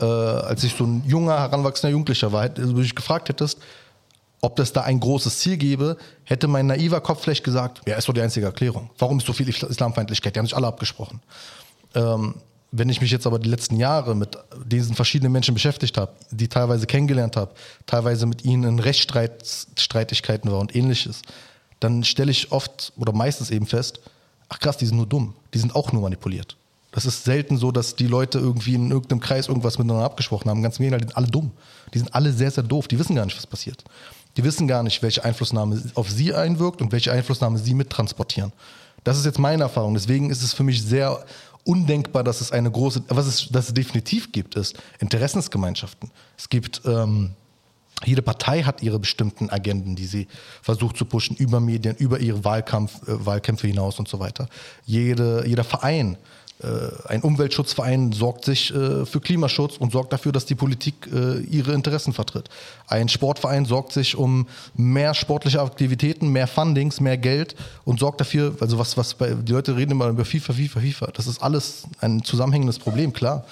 [0.00, 3.58] äh, als ich so ein junger, heranwachsender Jugendlicher war, also du mich gefragt hättest,
[4.40, 8.08] ob das da ein großes Ziel gäbe, hätte mein naiver Kopf vielleicht gesagt, ja, ist
[8.08, 8.90] doch die einzige Erklärung.
[8.98, 10.34] Warum ist so viel Islamfeindlichkeit?
[10.34, 11.20] Die haben sich alle abgesprochen.
[11.94, 12.34] Ähm,
[12.70, 14.36] wenn ich mich jetzt aber die letzten Jahre mit
[14.66, 17.52] diesen verschiedenen Menschen beschäftigt habe, die teilweise kennengelernt habe,
[17.86, 21.22] teilweise mit ihnen in Rechtsstreitigkeiten war und ähnliches,
[21.80, 24.00] dann stelle ich oft oder meistens eben fest,
[24.48, 26.56] ach krass, die sind nur dumm, die sind auch nur manipuliert.
[26.90, 30.62] Das ist selten so, dass die Leute irgendwie in irgendeinem Kreis irgendwas miteinander abgesprochen haben.
[30.62, 31.50] Ganz im Gegenteil, die sind alle dumm.
[31.92, 32.88] Die sind alle sehr, sehr doof.
[32.88, 33.84] Die wissen gar nicht, was passiert.
[34.38, 38.52] Die wissen gar nicht, welche Einflussnahme auf sie einwirkt und welche Einflussnahme sie mittransportieren.
[39.02, 39.94] Das ist jetzt meine Erfahrung.
[39.94, 41.24] Deswegen ist es für mich sehr
[41.64, 46.12] undenkbar, dass es eine große, was es, dass es definitiv gibt, ist Interessensgemeinschaften.
[46.36, 47.32] Es gibt, ähm,
[48.04, 50.28] jede Partei hat ihre bestimmten Agenden, die sie
[50.62, 54.48] versucht zu pushen, über Medien, über ihre Wahlkampf, äh, Wahlkämpfe hinaus und so weiter.
[54.86, 56.16] Jede, jeder Verein
[56.60, 61.72] ein Umweltschutzverein sorgt sich äh, für Klimaschutz und sorgt dafür, dass die Politik äh, ihre
[61.72, 62.48] Interessen vertritt.
[62.88, 67.54] Ein Sportverein sorgt sich um mehr sportliche Aktivitäten, mehr Fundings, mehr Geld
[67.84, 71.06] und sorgt dafür, also was, was bei, die Leute reden immer über FIFA, FIFA, FIFA.
[71.14, 73.44] Das ist alles ein zusammenhängendes Problem, klar.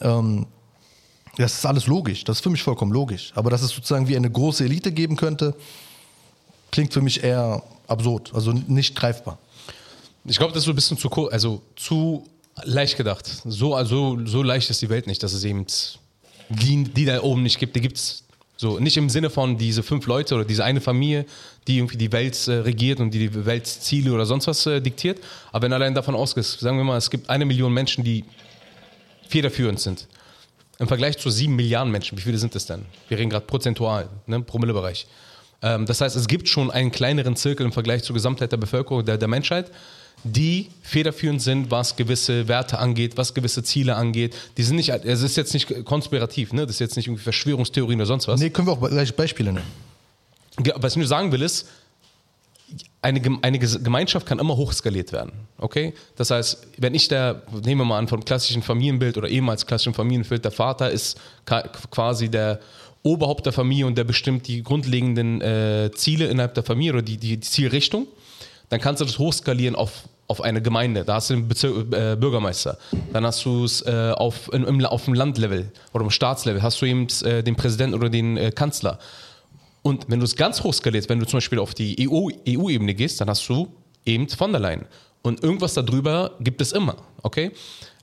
[0.00, 0.46] Ähm,
[1.36, 3.32] das ist alles logisch, das ist für mich vollkommen logisch.
[3.36, 5.54] Aber dass es sozusagen wie eine große Elite geben könnte,
[6.72, 9.38] klingt für mich eher absurd, also nicht greifbar.
[10.24, 12.24] Ich glaube, das ist so ein bisschen zu, also zu
[12.64, 13.26] leicht gedacht.
[13.44, 15.66] So, also, so leicht ist die Welt nicht, dass es eben
[16.48, 17.76] die, die da oben nicht gibt.
[17.76, 18.24] Die gibt es
[18.56, 18.78] so.
[18.78, 21.26] Nicht im Sinne von diese fünf Leute oder diese eine Familie,
[21.66, 25.20] die irgendwie die Welt äh, regiert und die die Weltziele oder sonst was äh, diktiert.
[25.50, 28.24] Aber wenn allein davon ausgeht, sagen wir mal, es gibt eine Million Menschen, die
[29.28, 30.06] federführend sind.
[30.78, 32.84] Im Vergleich zu sieben Milliarden Menschen, wie viele sind das denn?
[33.08, 35.06] Wir reden gerade prozentual, ne, Promillebereich.
[35.62, 39.04] Ähm, das heißt, es gibt schon einen kleineren Zirkel im Vergleich zur Gesamtheit der Bevölkerung,
[39.04, 39.70] der, der Menschheit
[40.24, 44.34] die federführend sind, was gewisse Werte angeht, was gewisse Ziele angeht.
[44.56, 46.62] Die sind nicht, es ist jetzt nicht konspirativ, ne?
[46.62, 48.40] Das ist jetzt nicht irgendwie Verschwörungstheorien oder sonst was.
[48.40, 49.66] Nee, können wir auch gleich Beispiele nennen.
[50.76, 51.66] Was ich nur sagen will ist,
[53.02, 55.32] eine, eine Gemeinschaft kann immer hochskaliert werden.
[55.58, 55.92] Okay?
[56.16, 59.94] Das heißt, wenn ich der, nehmen wir mal an, vom klassischen Familienbild oder ehemals klassischen
[59.94, 61.18] Familienbild, der Vater ist
[61.90, 62.60] quasi der
[63.02, 67.16] Oberhaupt der Familie und der bestimmt die grundlegenden äh, Ziele innerhalb der Familie oder die,
[67.16, 68.06] die, die Zielrichtung
[68.72, 71.04] dann kannst du das hochskalieren auf, auf eine Gemeinde.
[71.04, 72.78] Da hast du den Bezir äh, Bürgermeister.
[73.12, 76.62] Dann hast du es äh, auf, auf dem Landlevel oder im Staatslevel.
[76.62, 78.98] Hast du eben äh, den Präsidenten oder den äh, Kanzler.
[79.82, 83.20] Und wenn du es ganz hochskalierst, wenn du zum Beispiel auf die EU-Ebene EU gehst,
[83.20, 83.68] dann hast du
[84.06, 84.86] eben von der Leyen.
[85.20, 87.52] Und irgendwas darüber gibt es immer, okay?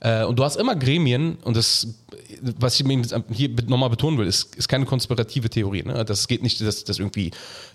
[0.02, 1.88] Äh, und du hast immer Gremien, und das,
[2.58, 2.86] was ich
[3.34, 5.84] hier nochmal betonen will, ist, ist keine konspirative Theorie.
[5.84, 6.06] Ne?
[6.06, 7.32] Das geht nicht, dass, dass irgendwie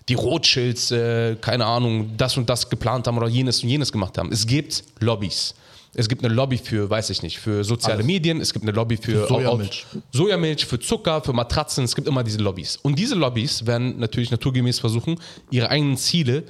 [0.09, 4.17] die Rothschilds, äh, keine Ahnung, das und das geplant haben oder jenes und jenes gemacht
[4.17, 4.31] haben.
[4.31, 5.53] Es gibt Lobbys.
[5.97, 8.07] Es gibt eine Lobby für, weiß ich nicht, für soziale Alles.
[8.07, 9.85] Medien, es gibt eine Lobby für, für Sojamilch.
[10.11, 12.77] Sojamilch, für Zucker, für Matratzen, es gibt immer diese Lobbys.
[12.81, 15.17] Und diese Lobbys werden natürlich naturgemäß versuchen,
[15.51, 16.43] ihre eigenen Ziele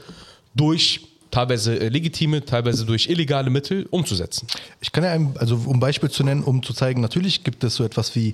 [0.55, 1.01] durch
[1.31, 4.47] teilweise äh, legitime, teilweise durch illegale Mittel umzusetzen.
[4.81, 7.75] Ich kann ja, ein, also um Beispiel zu nennen, um zu zeigen, natürlich gibt es
[7.75, 8.33] so etwas wie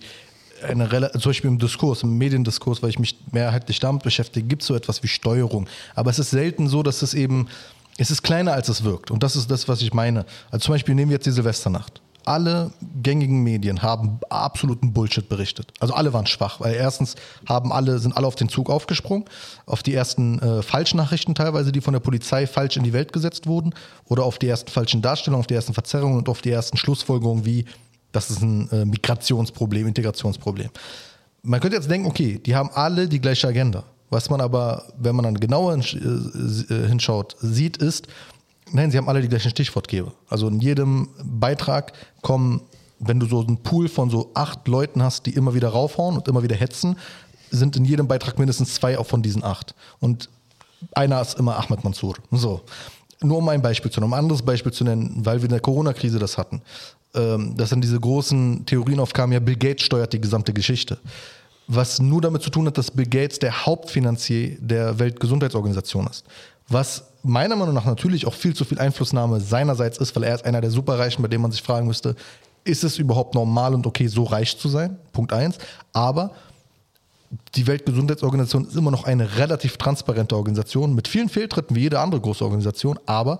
[0.63, 4.67] eine zum Beispiel im Diskurs, im Mediendiskurs, weil ich mich mehrheitlich damit beschäftige, gibt es
[4.67, 5.67] so etwas wie Steuerung.
[5.95, 7.47] Aber es ist selten so, dass es eben,
[7.97, 9.09] es ist kleiner als es wirkt.
[9.09, 10.25] Und das ist das, was ich meine.
[10.51, 15.71] Also zum Beispiel nehmen wir jetzt die Silvesternacht alle gängigen Medien haben absoluten Bullshit berichtet.
[15.79, 17.15] Also alle waren schwach, weil erstens
[17.47, 19.25] haben alle, sind alle auf den Zug aufgesprungen,
[19.65, 23.47] auf die ersten äh, Falschnachrichten teilweise, die von der Polizei falsch in die Welt gesetzt
[23.47, 23.73] wurden,
[24.05, 27.45] oder auf die ersten falschen Darstellungen, auf die ersten Verzerrungen und auf die ersten Schlussfolgerungen
[27.45, 27.65] wie,
[28.11, 30.69] das ist ein äh, Migrationsproblem, Integrationsproblem.
[31.43, 33.83] Man könnte jetzt denken, okay, die haben alle die gleiche Agenda.
[34.11, 38.07] Was man aber, wenn man dann genauer äh, hinschaut, sieht, ist,
[38.73, 40.13] Nein, sie haben alle die gleichen Stichwortgeber.
[40.29, 42.61] Also in jedem Beitrag kommen,
[42.99, 46.27] wenn du so einen Pool von so acht Leuten hast, die immer wieder raufhauen und
[46.27, 46.95] immer wieder hetzen,
[47.49, 49.75] sind in jedem Beitrag mindestens zwei auch von diesen acht.
[49.99, 50.29] Und
[50.93, 52.15] einer ist immer Ahmed Mansour.
[52.31, 52.61] So.
[53.21, 55.51] Nur um ein Beispiel zu nennen, um ein anderes Beispiel zu nennen, weil wir in
[55.51, 56.61] der Corona-Krise das hatten.
[57.13, 60.97] Ähm, dass dann diese großen Theorien aufkamen, ja, Bill Gates steuert die gesamte Geschichte.
[61.67, 66.25] Was nur damit zu tun hat, dass Bill Gates der Hauptfinanzier der Weltgesundheitsorganisation ist.
[66.69, 70.45] Was meiner Meinung nach natürlich auch viel zu viel Einflussnahme seinerseits ist, weil er ist
[70.45, 72.15] einer der Superreichen, bei dem man sich fragen müsste,
[72.63, 74.97] ist es überhaupt normal und okay, so reich zu sein?
[75.13, 75.57] Punkt eins.
[75.93, 76.31] Aber
[77.55, 82.21] die Weltgesundheitsorganisation ist immer noch eine relativ transparente Organisation mit vielen Fehltritten wie jede andere
[82.21, 83.39] große Organisation, aber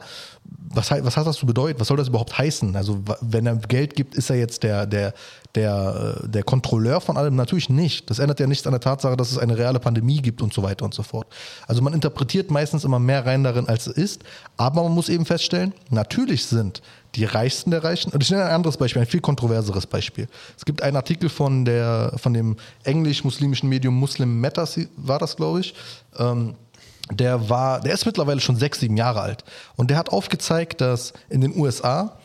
[0.73, 1.79] was, was hat das zu bedeuten?
[1.79, 2.75] Was soll das überhaupt heißen?
[2.75, 5.13] Also wenn er Geld gibt, ist er jetzt der, der,
[5.55, 7.35] der, äh, der Kontrolleur von allem?
[7.35, 8.09] Natürlich nicht.
[8.09, 10.63] Das ändert ja nichts an der Tatsache, dass es eine reale Pandemie gibt und so
[10.63, 11.27] weiter und so fort.
[11.67, 14.23] Also man interpretiert meistens immer mehr rein darin, als es ist.
[14.57, 16.81] Aber man muss eben feststellen, natürlich sind
[17.15, 18.11] die Reichsten der Reichen.
[18.13, 20.27] Und ich nenne ein anderes Beispiel, ein viel kontroverseres Beispiel.
[20.57, 25.59] Es gibt einen Artikel von, der, von dem englisch-muslimischen Medium Muslim Matters, war das, glaube
[25.59, 25.73] ich.
[26.17, 26.55] Ähm,
[27.09, 29.43] der war, der ist mittlerweile schon sechs, sieben Jahre alt.
[29.75, 32.17] Und der hat aufgezeigt, dass in den USA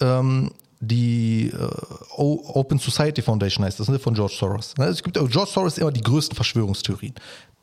[0.00, 1.68] ähm, die äh,
[2.16, 4.74] Open Society Foundation heißt das, ne, von George Soros.
[4.76, 7.14] Ne, es gibt George Soros immer die größten Verschwörungstheorien,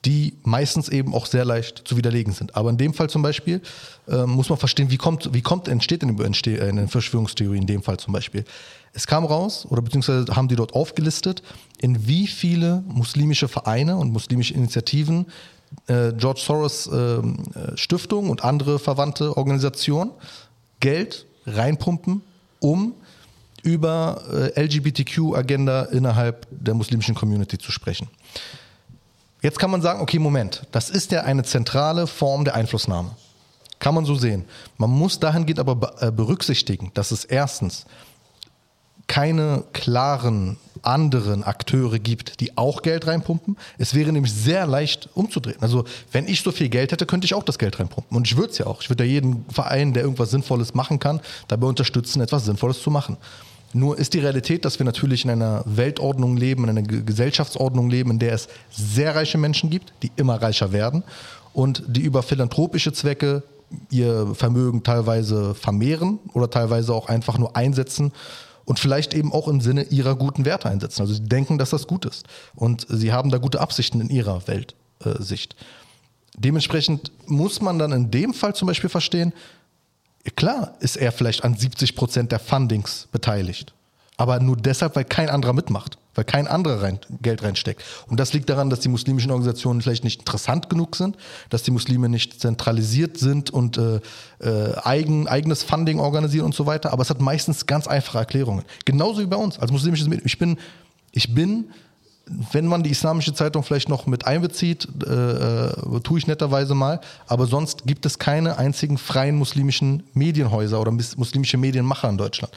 [0.05, 2.55] die meistens eben auch sehr leicht zu widerlegen sind.
[2.55, 3.61] Aber in dem Fall zum Beispiel
[4.07, 7.83] äh, muss man verstehen, wie kommt, wie kommt, entsteht denn entsteht eine Verschwörungstheorie in dem
[7.83, 8.45] Fall zum Beispiel.
[8.93, 11.41] Es kam raus, oder beziehungsweise haben die dort aufgelistet,
[11.79, 15.29] in wie viele muslimische Vereine und muslimische Initiativen äh,
[15.87, 17.21] George Soros äh,
[17.75, 20.11] Stiftung und andere verwandte Organisationen
[20.79, 22.21] Geld reinpumpen,
[22.59, 22.93] um
[23.63, 24.21] über
[24.55, 28.09] äh, LGBTQ-Agenda innerhalb der muslimischen Community zu sprechen.
[29.41, 33.11] Jetzt kann man sagen, okay, Moment, das ist ja eine zentrale Form der Einflussnahme.
[33.79, 34.45] Kann man so sehen.
[34.77, 37.85] Man muss dahingehend aber äh, berücksichtigen, dass es erstens
[39.13, 43.57] keine klaren anderen Akteure gibt, die auch Geld reinpumpen.
[43.77, 45.57] Es wäre nämlich sehr leicht umzudrehen.
[45.61, 48.17] Also wenn ich so viel Geld hätte, könnte ich auch das Geld reinpumpen.
[48.17, 48.81] Und ich würde es ja auch.
[48.81, 52.89] Ich würde ja jeden Verein, der irgendwas Sinnvolles machen kann, dabei unterstützen, etwas Sinnvolles zu
[52.89, 53.17] machen.
[53.71, 58.09] Nur ist die Realität, dass wir natürlich in einer Weltordnung leben, in einer Gesellschaftsordnung leben,
[58.09, 61.03] in der es sehr reiche Menschen gibt, die immer reicher werden
[61.53, 63.43] und die über philanthropische Zwecke
[63.91, 68.11] ihr Vermögen teilweise vermehren oder teilweise auch einfach nur einsetzen
[68.65, 71.01] und vielleicht eben auch im Sinne ihrer guten Werte einsetzen.
[71.01, 74.41] Also sie denken, dass das gut ist und sie haben da gute Absichten in ihrer
[74.47, 75.55] Weltsicht.
[76.35, 79.33] Dementsprechend muss man dann in dem Fall zum Beispiel verstehen,
[80.35, 83.73] klar ist er vielleicht an 70 Prozent der Fundings beteiligt,
[84.17, 87.83] aber nur deshalb, weil kein anderer mitmacht weil kein anderer rein, Geld reinsteckt.
[88.07, 91.17] Und das liegt daran, dass die muslimischen Organisationen vielleicht nicht interessant genug sind,
[91.49, 93.99] dass die Muslime nicht zentralisiert sind und äh,
[94.39, 96.93] äh, eigen, eigenes Funding organisieren und so weiter.
[96.93, 98.63] Aber es hat meistens ganz einfache Erklärungen.
[98.85, 100.25] Genauso wie bei uns als muslimisches Medium.
[100.25, 100.57] Ich bin,
[101.11, 101.65] ich bin
[102.25, 107.01] wenn man die islamische Zeitung vielleicht noch mit einbezieht, äh, äh, tue ich netterweise mal,
[107.27, 112.53] aber sonst gibt es keine einzigen freien muslimischen Medienhäuser oder muslimische Medienmacher in Deutschland.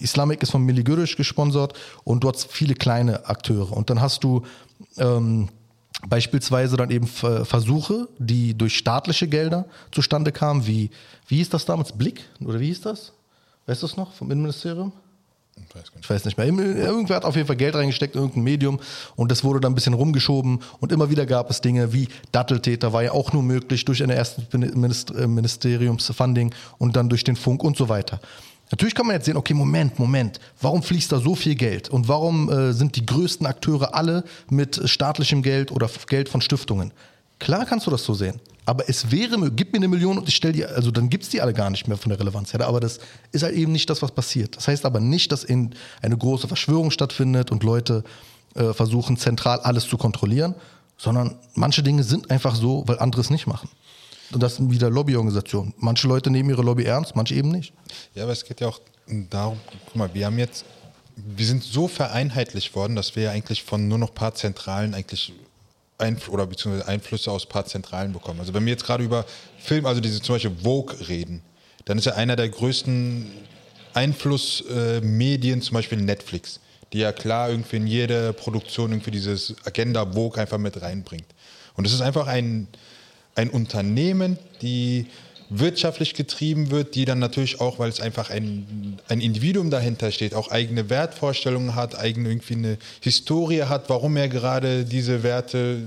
[0.00, 3.72] Islamic ist von Milli Gürisch gesponsert und dort viele kleine Akteure.
[3.72, 4.42] Und dann hast du
[4.96, 5.48] ähm,
[6.08, 10.90] beispielsweise dann eben Versuche, die durch staatliche Gelder zustande kamen, wie,
[11.28, 11.92] wie hieß das damals?
[11.92, 12.24] Blick?
[12.44, 13.12] Oder wie hieß das?
[13.66, 14.92] Weißt du es noch vom Innenministerium?
[16.00, 16.46] Ich weiß nicht mehr.
[16.46, 18.80] Irgendwer hat auf jeden Fall Geld reingesteckt in irgendein Medium
[19.14, 22.92] und das wurde dann ein bisschen rumgeschoben und immer wieder gab es Dinge wie Datteltäter
[22.92, 27.76] war ja auch nur möglich durch eine erste Ministeriumsfunding und dann durch den Funk und
[27.76, 28.20] so weiter.
[28.74, 32.08] Natürlich kann man jetzt sehen, okay, Moment, Moment, warum fließt da so viel Geld und
[32.08, 36.90] warum äh, sind die größten Akteure alle mit staatlichem Geld oder Geld von Stiftungen?
[37.38, 38.40] Klar kannst du das so sehen.
[38.66, 41.30] Aber es wäre, gib mir eine Million und ich stelle die, also dann gibt es
[41.30, 42.66] die alle gar nicht mehr von der Relevanz her.
[42.66, 42.98] Aber das
[43.30, 44.56] ist halt eben nicht das, was passiert.
[44.56, 45.72] Das heißt aber nicht, dass in
[46.02, 48.02] eine große Verschwörung stattfindet und Leute
[48.56, 50.56] äh, versuchen, zentral alles zu kontrollieren,
[50.98, 53.68] sondern manche Dinge sind einfach so, weil andere es nicht machen.
[54.34, 55.72] Und das sind wieder Lobbyorganisationen.
[55.78, 57.72] Manche Leute nehmen ihre Lobby ernst, manche eben nicht.
[58.14, 60.64] Ja, aber es geht ja auch darum, guck mal, wir haben jetzt,
[61.14, 64.92] wir sind so vereinheitlicht worden, dass wir ja eigentlich von nur noch ein paar Zentralen
[64.92, 65.32] eigentlich
[65.98, 68.40] Einf oder beziehungsweise Einflüsse aus ein paar Zentralen bekommen.
[68.40, 69.24] Also wenn wir jetzt gerade über
[69.60, 71.40] Film, also diese zum Beispiel Vogue reden,
[71.84, 73.30] dann ist ja einer der größten
[73.92, 76.58] Einflussmedien äh, zum Beispiel Netflix,
[76.92, 81.26] die ja klar irgendwie in jede Produktion irgendwie dieses Agenda Vogue einfach mit reinbringt.
[81.74, 82.66] Und es ist einfach ein,
[83.34, 85.06] ein Unternehmen, die
[85.50, 90.34] wirtschaftlich getrieben wird, die dann natürlich auch, weil es einfach ein, ein Individuum dahinter steht,
[90.34, 95.78] auch eigene Wertvorstellungen hat, eigene irgendwie eine Historie hat, warum er gerade diese Werte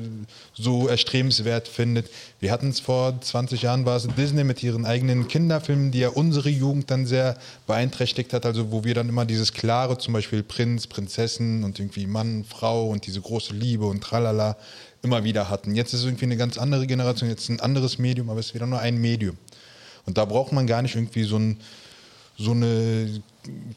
[0.54, 2.08] so erstrebenswert findet.
[2.40, 6.10] Wir hatten es vor 20 Jahren, war es Disney mit ihren eigenen Kinderfilmen, die ja
[6.10, 10.44] unsere Jugend dann sehr beeinträchtigt hat, also wo wir dann immer dieses klare, zum Beispiel
[10.44, 14.56] Prinz, Prinzessin und irgendwie Mann, Frau und diese große Liebe und tralala
[15.02, 15.76] immer wieder hatten.
[15.76, 18.56] Jetzt ist es irgendwie eine ganz andere Generation, jetzt ein anderes Medium, aber es ist
[18.56, 19.38] wieder nur ein Medium.
[20.06, 21.58] Und da braucht man gar nicht irgendwie so, ein,
[22.38, 23.22] so eine,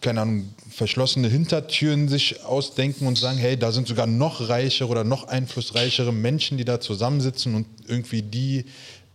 [0.01, 5.05] keine Ahnung, verschlossene Hintertüren sich ausdenken und sagen, hey, da sind sogar noch reichere oder
[5.05, 8.65] noch einflussreichere Menschen, die da zusammensitzen und irgendwie die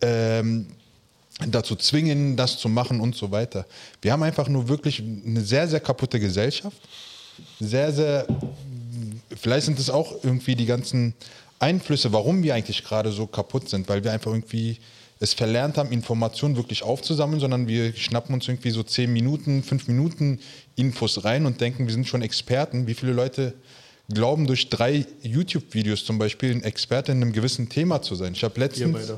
[0.01, 0.68] ähm,
[1.47, 3.66] dazu zwingen, das zu machen und so weiter.
[4.01, 6.78] Wir haben einfach nur wirklich eine sehr, sehr kaputte Gesellschaft.
[7.60, 8.26] Sehr, sehr,
[9.36, 11.14] vielleicht sind es auch irgendwie die ganzen
[11.60, 14.78] Einflüsse, warum wir eigentlich gerade so kaputt sind, weil wir einfach irgendwie
[15.20, 19.88] es verlernt haben, Informationen wirklich aufzusammeln, sondern wir schnappen uns irgendwie so zehn Minuten, fünf
[19.88, 20.39] Minuten
[20.76, 22.86] Infos rein und denken, wir sind schon Experten.
[22.88, 23.53] Wie viele Leute
[24.14, 28.34] glauben, durch drei YouTube-Videos zum Beispiel ein Experte in einem gewissen Thema zu sein?
[28.34, 29.14] Ich habe letztens,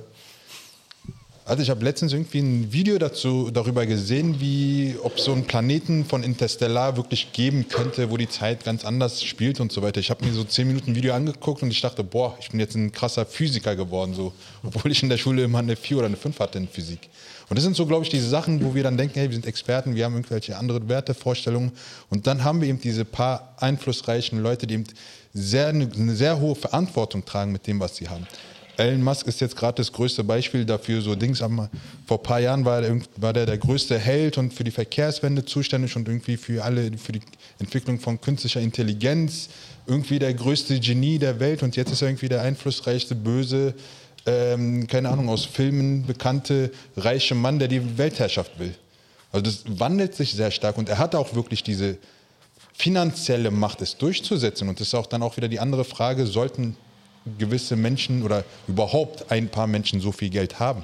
[1.48, 6.04] also ich habe letztens irgendwie ein Video dazu darüber gesehen, wie ob so ein Planeten
[6.04, 10.02] von Interstellar wirklich geben könnte, wo die Zeit ganz anders spielt und so weiter.
[10.02, 12.76] Ich habe mir so zehn Minuten Video angeguckt und ich dachte, boah, ich bin jetzt
[12.76, 16.18] ein krasser Physiker geworden, so, obwohl ich in der Schule immer eine 4 oder eine
[16.18, 17.10] 5 hatte in Physik.
[17.50, 19.46] Und das sind so, glaube ich, diese Sachen, wo wir dann denken, hey, wir sind
[19.46, 21.72] Experten, wir haben irgendwelche andere Werte, Vorstellungen.
[22.10, 24.84] Und dann haben wir eben diese paar einflussreichen Leute, die eben
[25.34, 28.28] sehr, eine sehr hohe Verantwortung tragen mit dem, was sie haben.
[28.78, 31.02] Elon Musk ist jetzt gerade das größte Beispiel dafür.
[31.02, 34.64] So Dings, vor ein paar Jahren war der, war der der größte Held und für
[34.64, 37.22] die Verkehrswende zuständig und irgendwie für alle, für die
[37.58, 39.50] Entwicklung von künstlicher Intelligenz.
[39.88, 43.74] Irgendwie der größte Genie der Welt und jetzt ist er irgendwie der einflussreichste, böse,
[44.28, 48.76] ähm, keine Ahnung, aus Filmen bekannte, reiche Mann, der die Weltherrschaft will.
[49.32, 51.98] Also das wandelt sich sehr stark und er hat auch wirklich diese
[52.74, 54.70] finanzielle Macht, es durchzusetzen.
[54.70, 56.78] Und das ist auch dann auch wieder die andere Frage, sollten
[57.38, 60.84] gewisse Menschen oder überhaupt ein paar Menschen so viel Geld haben.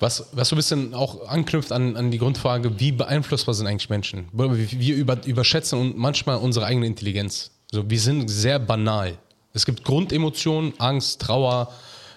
[0.00, 3.88] Was, was so ein bisschen auch anknüpft an, an die Grundfrage, wie beeinflussbar sind eigentlich
[3.90, 4.28] Menschen?
[4.32, 7.52] Wir über, überschätzen manchmal unsere eigene Intelligenz.
[7.72, 9.16] Also wir sind sehr banal.
[9.52, 11.72] Es gibt Grundemotionen, Angst, Trauer,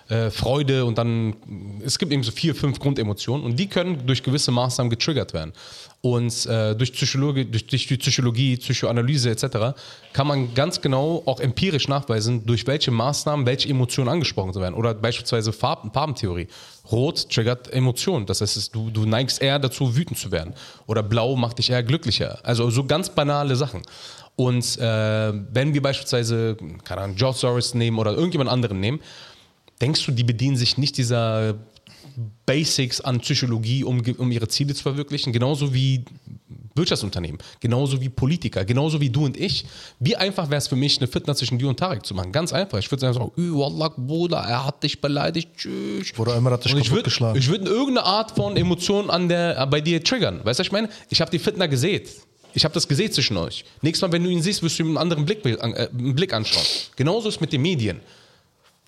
[0.09, 1.35] äh, Freude und dann,
[1.83, 5.53] es gibt eben so vier, fünf Grundemotionen und die können durch gewisse Maßnahmen getriggert werden.
[6.01, 9.77] Und äh, durch, Psychologie, durch, durch, die Psychologie, Psychoanalyse etc.
[10.13, 14.75] kann man ganz genau auch empirisch nachweisen, durch welche Maßnahmen welche Emotionen angesprochen werden.
[14.75, 16.47] Oder beispielsweise Farben, Farbentheorie.
[16.91, 20.53] Rot triggert Emotionen, das heißt, du, du neigst eher dazu, wütend zu werden.
[20.85, 22.39] Oder Blau macht dich eher glücklicher.
[22.43, 23.81] Also so ganz banale Sachen.
[24.37, 26.55] Und äh, wenn wir beispielsweise,
[26.85, 29.01] keine Ahnung, George Soros nehmen oder irgendjemand anderen nehmen,
[29.81, 31.55] denkst du, die bedienen sich nicht dieser
[32.45, 36.03] Basics an Psychologie, um, um ihre Ziele zu verwirklichen, genauso wie
[36.73, 39.65] Wirtschaftsunternehmen, genauso wie Politiker, genauso wie du und ich.
[39.99, 42.31] Wie einfach wäre es für mich, eine Fitness zwischen dir und Tarek zu machen?
[42.31, 42.77] Ganz einfach.
[42.79, 46.17] Ich würde sagen, so, Wallah, Bruder, er hat dich beleidigt, tschüss.
[46.17, 47.37] Oder einmal hat dich und ich würd, geschlagen.
[47.37, 50.37] Ich würde irgendeine Art von Emotion an der, bei dir triggern.
[50.43, 50.89] Weißt du, was ich meine?
[51.09, 52.03] Ich habe die Fitner gesehen.
[52.53, 53.65] Ich habe das gesehen zwischen euch.
[53.81, 56.33] Nächstes Mal, wenn du ihn siehst, wirst du ihm einen anderen Blick, äh, einen Blick
[56.33, 56.65] anschauen.
[56.95, 57.99] Genauso ist es mit den Medien.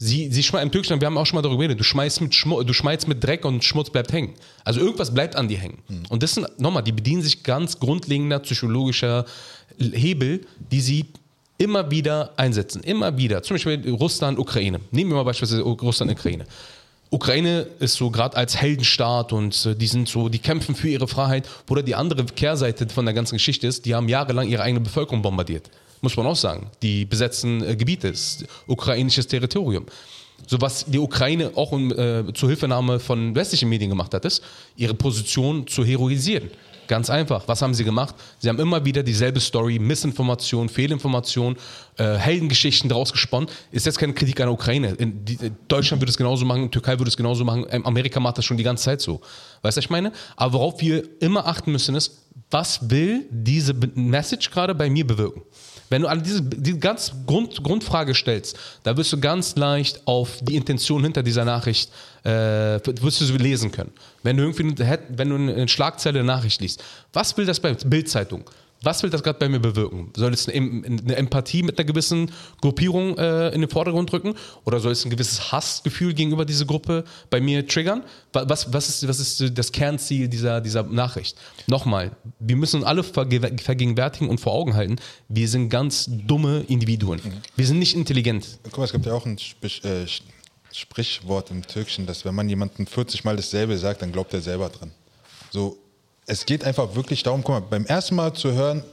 [0.01, 2.33] Sie, sie schmeißen, im Türkischen, wir haben auch schon mal darüber geredet, du schmeißt, mit
[2.33, 4.33] Schmu du schmeißt mit Dreck und Schmutz bleibt hängen.
[4.63, 5.79] Also irgendwas bleibt an dir hängen.
[5.89, 6.03] Mhm.
[6.07, 9.25] Und das sind, nochmal, die bedienen sich ganz grundlegender psychologischer
[9.77, 11.05] Hebel, die sie
[11.57, 12.81] immer wieder einsetzen.
[12.81, 13.43] Immer wieder.
[13.43, 14.79] Zum Beispiel Russland, Ukraine.
[14.91, 16.45] Nehmen wir mal beispielsweise Russland, Ukraine.
[17.09, 21.09] Ukraine ist so gerade als Heldenstaat und äh, die sind so, die kämpfen für ihre
[21.09, 21.45] Freiheit.
[21.69, 25.21] Oder die andere Kehrseite von der ganzen Geschichte ist, die haben jahrelang ihre eigene Bevölkerung
[25.21, 25.69] bombardiert
[26.01, 26.69] muss man auch sagen.
[26.81, 29.85] Die besetzten äh, Gebiete, ist ukrainisches Territorium.
[30.47, 34.41] So was die Ukraine auch äh, zur Hilfenahme von westlichen Medien gemacht hat, ist,
[34.75, 36.49] ihre Position zu heroisieren.
[36.89, 37.47] Ganz einfach.
[37.47, 38.15] Was haben sie gemacht?
[38.39, 41.55] Sie haben immer wieder dieselbe Story, Missinformation, Fehlinformation,
[41.97, 43.47] äh, Heldengeschichten daraus gesponnen.
[43.71, 44.95] Ist jetzt keine Kritik an der Ukraine.
[44.97, 48.39] In, die, in Deutschland würde es genauso machen, Türkei würde es genauso machen, Amerika macht
[48.39, 49.21] das schon die ganze Zeit so.
[49.61, 50.11] Weißt du, was ich meine?
[50.35, 55.43] Aber worauf wir immer achten müssen, ist, was will diese Message gerade bei mir bewirken?
[55.89, 60.37] Wenn du an diese, die ganz Grund, Grundfrage stellst, da wirst du ganz leicht auf
[60.41, 61.91] die Intention hinter dieser Nachricht,
[62.23, 63.91] äh, wirst du sie lesen können.
[64.23, 64.75] Wenn du irgendwie,
[65.09, 66.83] wenn du eine Schlagzeile der Nachricht liest,
[67.13, 68.43] was will das bei Bildzeitung?
[68.81, 70.11] Was will das gerade bei mir bewirken?
[70.15, 74.35] Soll es eine, eine, Empathie mit einer gewissen Gruppierung äh, in den Vordergrund rücken?
[74.63, 78.03] Oder soll es ein gewisses Hassgefühl gegenüber dieser Gruppe bei mir triggern?
[78.31, 81.37] Was, was, ist, was ist das Kernziel dieser, dieser Nachricht?
[81.67, 84.95] Nochmal, wir müssen alle vergegenwärtigen und vor Augen halten,
[85.27, 87.19] wir sind ganz dumme Individuen.
[87.57, 88.59] Wir sind nicht intelligent.
[88.63, 90.05] Guck mal, es gibt ja auch ein Sprich, äh,
[90.71, 94.69] Sprichwort im Türkischen, dass wenn man jemandem 40 Mal dasselbe sagt, dann glaubt er selber
[94.69, 94.91] dran.
[95.51, 95.77] So,
[96.29, 98.83] es geht einfach wirklich darum, guck mal, beim ersten Mal zu hören,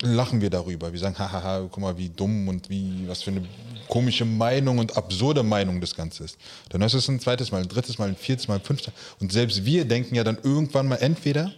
[0.00, 0.92] lachen wir darüber.
[0.92, 3.46] Wir sagen, hahaha, guck mal, wie dumm und wie, was für eine
[3.88, 6.38] komische Meinung und absurde Meinung das Ganze ist.
[6.68, 8.92] Dann hörst du es ein zweites Mal, ein drittes Mal, ein viertes Mal, ein fünftes
[8.92, 9.00] Mal.
[9.20, 11.52] Und selbst wir denken ja dann irgendwann mal entweder,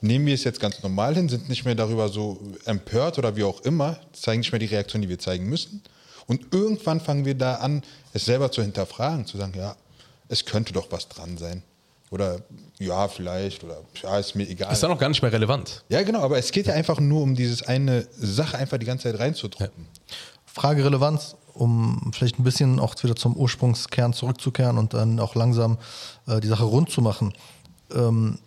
[0.00, 3.44] nehmen wir es jetzt ganz normal hin, sind nicht mehr darüber so empört oder wie
[3.44, 5.82] auch immer, zeigen nicht mehr die Reaktion, die wir zeigen müssen.
[6.26, 7.82] Und irgendwann fangen wir da an,
[8.12, 9.74] es selber zu hinterfragen, zu sagen, ja,
[10.28, 11.64] es könnte doch was dran sein.
[12.12, 12.42] Oder
[12.78, 14.70] ja, vielleicht, oder ja, ist mir egal.
[14.70, 15.82] Ist dann auch gar nicht mehr relevant.
[15.88, 19.10] Ja, genau, aber es geht ja einfach nur um dieses eine Sache einfach die ganze
[19.10, 19.86] Zeit reinzudrücken.
[19.86, 20.16] Ja.
[20.44, 25.78] Frage Relevanz, um vielleicht ein bisschen auch wieder zum Ursprungskern zurückzukehren und dann auch langsam
[26.26, 27.32] äh, die Sache rund zu machen.
[27.94, 28.38] Ähm,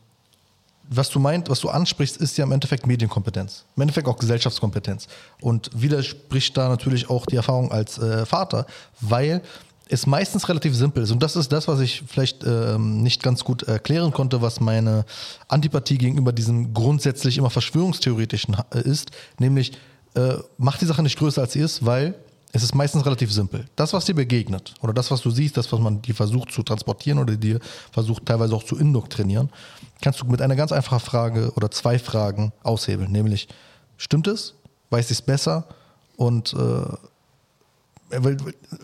[0.87, 3.65] was du meint, was du ansprichst, ist ja im Endeffekt Medienkompetenz.
[3.75, 5.07] Im Endeffekt auch Gesellschaftskompetenz.
[5.41, 8.67] Und widerspricht da natürlich auch die Erfahrung als äh, Vater,
[9.01, 9.41] weil
[9.87, 11.11] es meistens relativ simpel ist.
[11.11, 15.05] Und das ist das, was ich vielleicht ähm, nicht ganz gut erklären konnte, was meine
[15.47, 19.11] Antipathie gegenüber diesem grundsätzlich immer verschwörungstheoretischen äh, ist.
[19.37, 19.73] Nämlich,
[20.15, 22.15] äh, mach die Sache nicht größer als sie ist, weil
[22.51, 23.65] es ist meistens relativ simpel.
[23.75, 26.63] Das, was dir begegnet oder das, was du siehst, das, was man dir versucht zu
[26.63, 27.59] transportieren oder dir
[27.91, 29.49] versucht teilweise auch zu indoktrinieren,
[30.01, 33.11] kannst du mit einer ganz einfachen Frage oder zwei Fragen aushebeln.
[33.11, 33.49] Nämlich,
[33.97, 34.55] stimmt es?
[34.89, 35.67] Weiß ich es besser?
[36.15, 36.95] Und äh,
[38.23, 38.37] weil,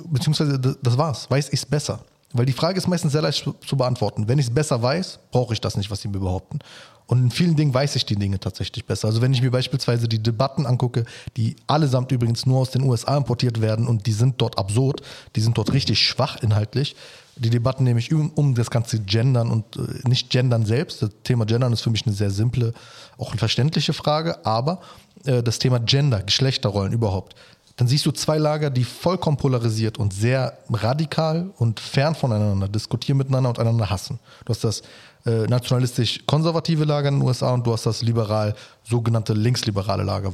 [0.05, 1.29] beziehungsweise das war's.
[1.29, 2.03] Weiß ich es besser?
[2.33, 4.27] Weil die Frage ist meistens sehr leicht zu beantworten.
[4.27, 6.59] Wenn ich es besser weiß, brauche ich das nicht, was sie mir behaupten.
[7.07, 9.09] Und in vielen Dingen weiß ich die Dinge tatsächlich besser.
[9.09, 11.03] Also wenn ich mir beispielsweise die Debatten angucke,
[11.35, 15.01] die allesamt übrigens nur aus den USA importiert werden und die sind dort absurd,
[15.35, 16.95] die sind dort richtig schwach inhaltlich.
[17.35, 21.01] Die Debatten nämlich um, um das ganze Gendern und äh, nicht Gendern selbst.
[21.01, 22.73] Das Thema Gendern ist für mich eine sehr simple,
[23.17, 24.79] auch eine verständliche Frage, aber
[25.25, 27.35] äh, das Thema Gender, Geschlechterrollen überhaupt,
[27.81, 33.17] dann siehst du zwei Lager, die vollkommen polarisiert und sehr radikal und fern voneinander diskutieren
[33.17, 34.19] miteinander und einander hassen.
[34.45, 34.83] Du hast das
[35.25, 38.53] äh, nationalistisch-konservative Lager in den USA und du hast das liberal,
[38.83, 40.31] sogenannte linksliberale Lager,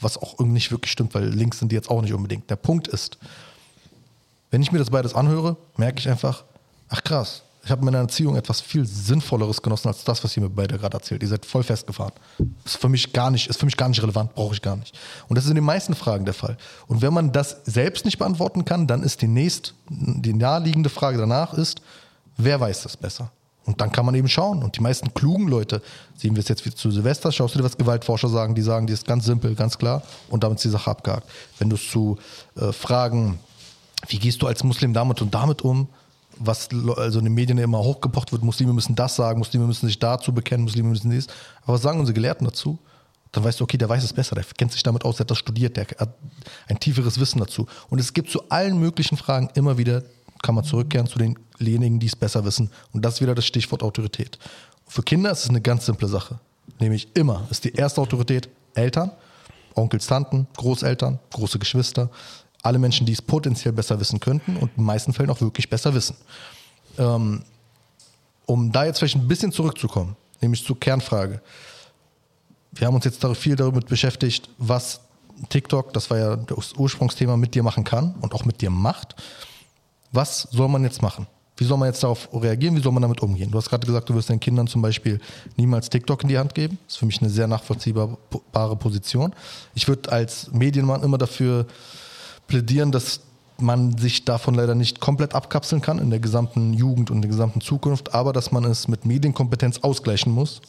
[0.00, 2.50] was auch irgendwie nicht wirklich stimmt, weil links sind die jetzt auch nicht unbedingt.
[2.50, 3.16] Der Punkt ist,
[4.50, 6.42] wenn ich mir das beides anhöre, merke ich einfach,
[6.88, 10.42] ach krass, ich habe in meiner Erziehung etwas viel Sinnvolleres genossen als das, was ihr
[10.42, 11.22] mir beide gerade erzählt.
[11.22, 12.12] Ihr seid voll festgefahren.
[12.64, 14.98] Ist für mich gar nicht, ist für mich gar nicht relevant, brauche ich gar nicht.
[15.28, 16.56] Und das ist in den meisten Fragen der Fall.
[16.88, 21.18] Und wenn man das selbst nicht beantworten kann, dann ist die nächst, die naheliegende Frage
[21.18, 21.82] danach ist,
[22.36, 23.30] wer weiß das besser?
[23.64, 24.64] Und dann kann man eben schauen.
[24.64, 25.82] Und die meisten klugen Leute,
[26.16, 28.88] sehen wir es jetzt wie zu Silvester, schaust du dir, was Gewaltforscher sagen, die sagen,
[28.88, 31.28] die ist ganz simpel, ganz klar und damit ist die Sache abgehakt.
[31.60, 32.18] Wenn du es zu
[32.56, 33.38] äh, Fragen,
[34.08, 35.86] wie gehst du als Muslim damit und damit um,
[36.38, 39.98] was also in den Medien immer hochgepocht wird, Muslime müssen das sagen, Muslime müssen sich
[39.98, 41.26] dazu bekennen, Muslime müssen dies.
[41.62, 42.78] Aber was sagen unsere Gelehrten dazu?
[43.32, 45.30] Dann weißt du, okay, der weiß es besser, der kennt sich damit aus, der hat
[45.30, 46.14] das studiert, der hat
[46.68, 47.66] ein tieferes Wissen dazu.
[47.88, 50.02] Und es gibt zu allen möglichen Fragen immer wieder,
[50.42, 52.70] kann man zurückkehren zu denjenigen, die es besser wissen.
[52.92, 54.38] Und das ist wieder das Stichwort Autorität.
[54.86, 56.38] Für Kinder ist es eine ganz simple Sache.
[56.78, 59.12] Nämlich immer ist die erste Autorität Eltern,
[59.74, 62.10] Onkels, Tanten, Großeltern, große Geschwister,
[62.62, 65.68] alle Menschen, die es potenziell besser wissen könnten und in den meisten Fällen auch wirklich
[65.68, 66.16] besser wissen.
[66.98, 67.42] Ähm,
[68.46, 71.40] um da jetzt vielleicht ein bisschen zurückzukommen, nämlich zur Kernfrage.
[72.72, 75.00] Wir haben uns jetzt viel damit beschäftigt, was
[75.48, 79.16] TikTok, das war ja das Ursprungsthema, mit dir machen kann und auch mit dir macht.
[80.12, 81.26] Was soll man jetzt machen?
[81.56, 82.76] Wie soll man jetzt darauf reagieren?
[82.76, 83.50] Wie soll man damit umgehen?
[83.50, 85.20] Du hast gerade gesagt, du wirst deinen Kindern zum Beispiel
[85.56, 86.78] niemals TikTok in die Hand geben.
[86.86, 89.34] Das ist für mich eine sehr nachvollziehbare Position.
[89.74, 91.66] Ich würde als Medienmann immer dafür
[92.52, 93.20] plädieren, dass
[93.56, 97.30] man sich davon leider nicht komplett abkapseln kann in der gesamten Jugend und in der
[97.30, 100.60] gesamten Zukunft, aber dass man es mit Medienkompetenz ausgleichen muss,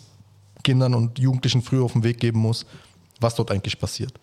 [0.63, 2.65] Kindern und Jugendlichen früher auf den Weg geben muss,
[3.19, 4.13] was dort eigentlich passiert.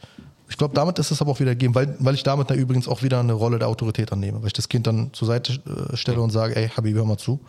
[0.48, 2.88] Ich glaube, damit ist es aber auch wieder gegeben, weil, weil ich damit da übrigens
[2.88, 5.61] auch wieder eine Rolle der Autorität annehme, weil ich das Kind dann zur Seite
[5.92, 7.40] äh, stelle und sage, ey, Habib, hör mal zu.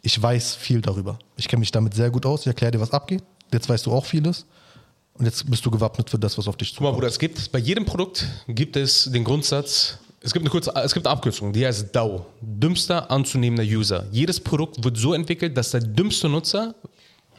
[0.00, 1.18] Ich weiß viel darüber.
[1.36, 2.40] Ich kenne mich damit sehr gut aus.
[2.40, 3.22] Ich erkläre dir, was abgeht.
[3.52, 4.46] Jetzt weißt du auch vieles.
[5.14, 6.86] Und jetzt bist du gewappnet für das, was auf dich zukommt.
[6.86, 10.50] Guck mal, Bruder, es gibt, bei jedem Produkt gibt es den Grundsatz, es gibt eine
[10.50, 12.26] kurze, es gibt eine Abkürzung, die heißt DAO.
[12.40, 14.06] Dümmster anzunehmender User.
[14.10, 16.74] Jedes Produkt wird so entwickelt, dass der dümmste Nutzer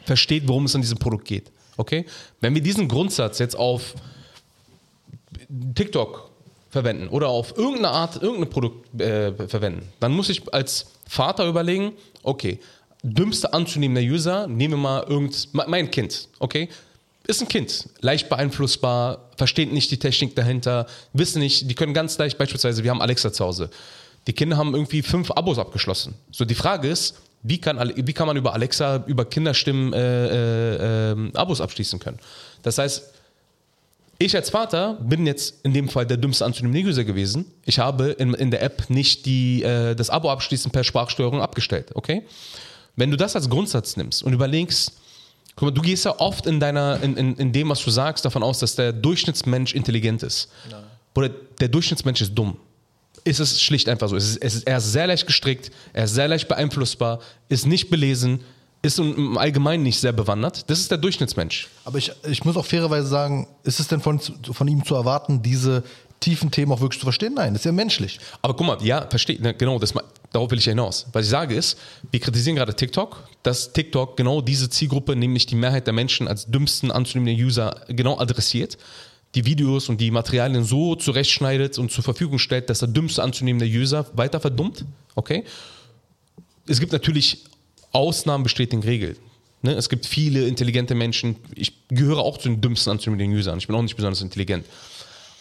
[0.05, 1.51] versteht, worum es an diesem Produkt geht.
[1.77, 2.05] Okay?
[2.41, 3.95] Wenn wir diesen Grundsatz jetzt auf
[5.73, 6.29] TikTok
[6.69, 11.93] verwenden oder auf irgendeine Art, irgendein Produkt äh, verwenden, dann muss ich als Vater überlegen,
[12.23, 12.59] okay,
[13.01, 16.69] dümmster anzunehmender User, nehmen wir mal irgend, mein Kind, okay?
[17.27, 22.17] Ist ein Kind, leicht beeinflussbar, versteht nicht die Technik dahinter, wissen nicht, die können ganz
[22.17, 23.69] leicht, beispielsweise, wir haben Alexa zu Hause.
[24.27, 26.15] Die Kinder haben irgendwie fünf Abos abgeschlossen.
[26.31, 31.11] So, die Frage ist, wie kann, wie kann man über Alexa, über Kinderstimmen äh, äh,
[31.11, 32.19] äh, Abos abschließen können?
[32.63, 33.03] Das heißt,
[34.17, 37.51] ich als Vater bin jetzt in dem Fall der dümmste anzunehmende User gewesen.
[37.65, 41.91] Ich habe in, in der App nicht die, äh, das Abo abschließen per Sprachsteuerung abgestellt,
[41.93, 42.23] okay?
[42.95, 44.93] Wenn du das als Grundsatz nimmst und überlegst,
[45.55, 48.25] Guck mal, du gehst ja oft in, deiner, in, in, in dem, was du sagst,
[48.25, 50.49] davon aus, dass der Durchschnittsmensch intelligent ist.
[50.69, 50.83] Nein.
[51.15, 52.57] Oder der Durchschnittsmensch ist dumm.
[53.23, 54.17] Ist es schlicht einfach so.
[54.17, 57.65] Es ist, es ist, er ist sehr leicht gestrickt, er ist sehr leicht beeinflussbar, ist
[57.65, 58.41] nicht belesen,
[58.81, 60.69] ist im Allgemeinen nicht sehr bewandert.
[60.69, 61.69] Das ist der Durchschnittsmensch.
[61.85, 65.41] Aber ich, ich muss auch fairerweise sagen, ist es denn von, von ihm zu erwarten,
[65.41, 65.83] diese
[66.25, 67.35] tiefen Themen auch wirklich zu verstehen?
[67.35, 68.19] Nein, das ist ja menschlich.
[68.41, 69.93] Aber guck mal, ja, versteht, ne, genau, das,
[70.33, 71.05] darauf will ich hinaus.
[71.13, 71.77] Was ich sage ist,
[72.09, 76.47] wir kritisieren gerade TikTok, dass TikTok genau diese Zielgruppe, nämlich die Mehrheit der Menschen als
[76.47, 78.77] dümmsten anzunehmende User, genau adressiert
[79.35, 83.65] die Videos und die Materialien so zurechtschneidet und zur Verfügung stellt, dass der dümmste anzunehmende
[83.65, 84.85] User weiter verdummt.
[85.13, 85.43] Okay?
[86.67, 87.43] Es gibt natürlich
[87.91, 89.17] Ausnahmen bestätigen Regeln.
[89.61, 89.73] Ne?
[89.73, 91.35] Es gibt viele intelligente Menschen.
[91.53, 93.57] Ich gehöre auch zu den dümmsten anzügenden Usern.
[93.57, 94.65] Ich bin auch nicht besonders intelligent.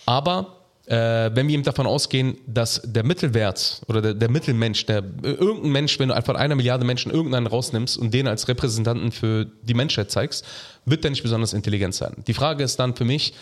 [0.07, 0.54] Aber
[0.87, 5.73] äh, wenn wir eben davon ausgehen, dass der Mittelwert oder der, der Mittelmensch, der irgendein
[5.73, 9.75] Mensch, wenn du einfach einer Milliarde Menschen irgendeinen rausnimmst und den als Repräsentanten für die
[9.75, 10.45] Menschheit zeigst,
[10.85, 12.23] wird der nicht besonders intelligent sein.
[12.27, 13.33] Die Frage ist dann für mich,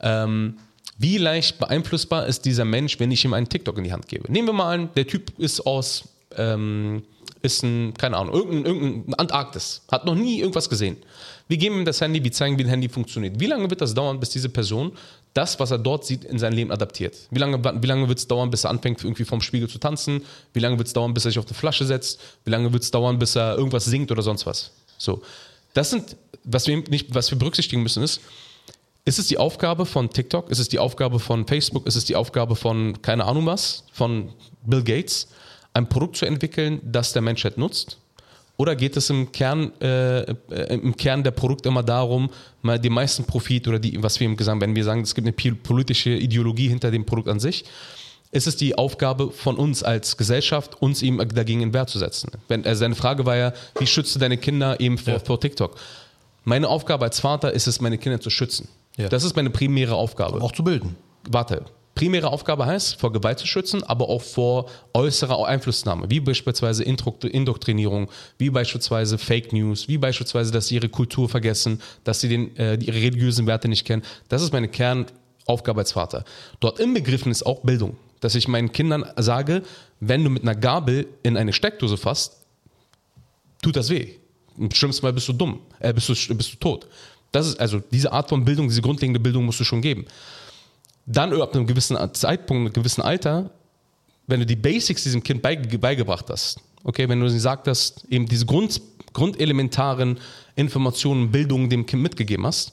[0.00, 0.58] ähm,
[0.96, 4.30] wie leicht beeinflussbar ist dieser Mensch, wenn ich ihm einen TikTok in die Hand gebe?
[4.30, 6.04] Nehmen wir mal an, der Typ ist aus,
[6.36, 7.02] ähm,
[7.42, 10.96] ist ein, keine Ahnung, irgendein, irgendein Antarktis, hat noch nie irgendwas gesehen.
[11.48, 13.40] Wir geben ihm das Handy, wir zeigen, wie ein Handy funktioniert.
[13.40, 14.92] Wie lange wird das dauern, bis diese Person
[15.34, 17.16] das, was er dort sieht, in sein Leben adaptiert?
[17.30, 20.22] Wie lange, wie lange wird es dauern, bis er anfängt, irgendwie vorm Spiegel zu tanzen?
[20.52, 22.20] Wie lange wird es dauern, bis er sich auf eine Flasche setzt?
[22.44, 24.70] Wie lange wird es dauern, bis er irgendwas singt oder sonst was?
[24.96, 25.22] So.
[25.74, 28.20] Das sind, was wir, nicht, was wir berücksichtigen müssen, ist,
[29.04, 30.50] ist es die Aufgabe von TikTok?
[30.50, 31.86] Ist es die Aufgabe von Facebook?
[31.86, 34.32] Ist es die Aufgabe von, keine Ahnung was, von
[34.64, 35.28] Bill Gates,
[35.74, 37.98] ein Produkt zu entwickeln, das der Menschheit nutzt?
[38.56, 40.34] Oder geht es im Kern, äh, äh
[40.74, 42.30] im Kern der Produkt immer darum,
[42.62, 45.26] mal den meisten Profit oder die, was wir im gesagt wenn wir sagen, es gibt
[45.26, 47.64] eine politische Ideologie hinter dem Produkt an sich,
[48.30, 52.30] ist es die Aufgabe von uns als Gesellschaft, uns ihm dagegen in Wert zu setzen.
[52.48, 55.18] Wenn, also seine Frage war ja, wie schützt du deine Kinder eben vor, ja.
[55.20, 55.76] vor TikTok?
[56.44, 58.68] Meine Aufgabe als Vater ist es, meine Kinder zu schützen.
[58.96, 59.08] Ja.
[59.08, 60.40] Das ist meine primäre Aufgabe.
[60.42, 60.96] Auch zu bilden.
[61.28, 66.82] Warte, primäre Aufgabe heißt, vor Gewalt zu schützen, aber auch vor äußerer Einflussnahme, wie beispielsweise
[66.82, 72.56] Indoktrinierung, wie beispielsweise Fake News, wie beispielsweise, dass sie ihre Kultur vergessen, dass sie den,
[72.56, 74.02] äh, ihre religiösen Werte nicht kennen.
[74.28, 76.24] Das ist meine Kernaufgabe als Vater.
[76.60, 79.62] Dort inbegriffen ist auch Bildung, dass ich meinen Kindern sage,
[80.00, 82.44] wenn du mit einer Gabel in eine Steckdose fasst,
[83.62, 84.14] tut das weh.
[84.58, 86.86] Im schlimmsten Mal bist du dumm, äh, bist, du, bist du tot.
[87.32, 90.06] Das ist also diese Art von Bildung, diese grundlegende Bildung musst du schon geben.
[91.06, 93.50] Dann ab einem gewissen Zeitpunkt, einem gewissen Alter,
[94.26, 98.26] wenn du die Basics diesem Kind beigebracht hast, okay, wenn du sie sagt hast, eben
[98.26, 98.80] diese Grund,
[99.12, 100.18] grundelementaren
[100.56, 102.72] Informationen, Bildungen dem Kind mitgegeben hast,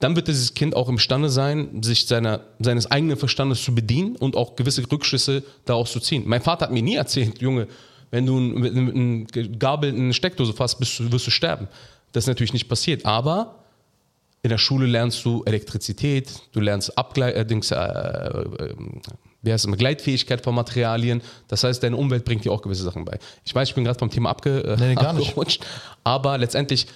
[0.00, 4.36] dann wird dieses Kind auch imstande sein, sich seiner, seines eigenen Verstandes zu bedienen und
[4.36, 6.24] auch gewisse Rückschlüsse daraus zu ziehen.
[6.26, 7.68] Mein Vater hat mir nie erzählt, Junge,
[8.10, 9.26] wenn du mit einem
[9.58, 11.68] Gabel in eine Steckdose fasst, du, wirst du sterben.
[12.10, 13.06] Das ist natürlich nicht passiert.
[13.06, 13.61] Aber
[14.42, 18.74] in der Schule lernst du Elektrizität, du lernst Abgle äh, Dings, äh, äh,
[19.42, 21.22] wie heißt es, Gleitfähigkeit von Materialien.
[21.48, 23.18] Das heißt, deine Umwelt bringt dir auch gewisse Sachen bei.
[23.44, 25.64] Ich weiß, ich bin gerade vom Thema abge äh, nee, abgerutscht,
[26.02, 26.88] aber letztendlich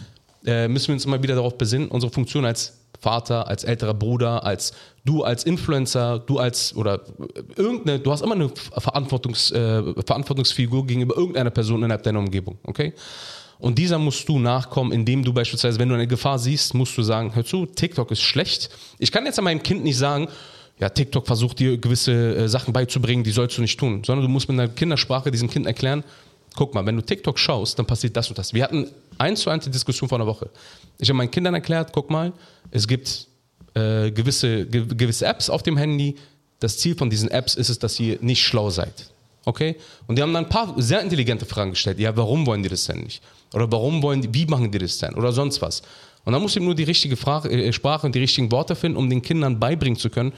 [0.44, 4.42] äh, müssen wir uns immer wieder darauf besinnen, unsere Funktion als Vater, als älterer Bruder,
[4.42, 4.72] als
[5.04, 7.02] du als Influencer, du als oder
[7.54, 12.92] irgendeine, du hast immer eine Verantwortungs, äh, Verantwortungsfigur gegenüber irgendeiner Person innerhalb deiner Umgebung, okay?
[13.58, 17.02] Und dieser musst du nachkommen, indem du beispielsweise, wenn du eine Gefahr siehst, musst du
[17.02, 18.70] sagen, hör zu, TikTok ist schlecht.
[18.98, 20.28] Ich kann jetzt an meinem Kind nicht sagen,
[20.78, 24.30] ja, TikTok versucht dir gewisse äh, Sachen beizubringen, die sollst du nicht tun, sondern du
[24.30, 26.04] musst mit einer Kindersprache diesem Kind erklären,
[26.54, 28.52] guck mal, wenn du TikTok schaust, dann passiert das und das.
[28.52, 28.88] Wir hatten
[29.18, 30.50] eins zu eins die Diskussion vor einer Woche.
[30.98, 32.32] Ich habe meinen Kindern erklärt, guck mal,
[32.70, 33.26] es gibt
[33.74, 36.16] äh, gewisse, ge gewisse Apps auf dem Handy.
[36.58, 39.10] Das Ziel von diesen Apps ist es, dass ihr nicht schlau seid.
[39.44, 39.76] Okay?
[40.06, 41.98] Und die haben dann ein paar sehr intelligente Fragen gestellt.
[41.98, 43.22] Ja, warum wollen die das denn nicht?
[43.56, 45.14] Oder warum wollen die, wie machen die das denn?
[45.14, 45.80] Oder sonst was.
[46.26, 48.98] Und dann muss ich nur die richtige Frage, äh, Sprache und die richtigen Worte finden,
[48.98, 50.34] um den Kindern beibringen zu können,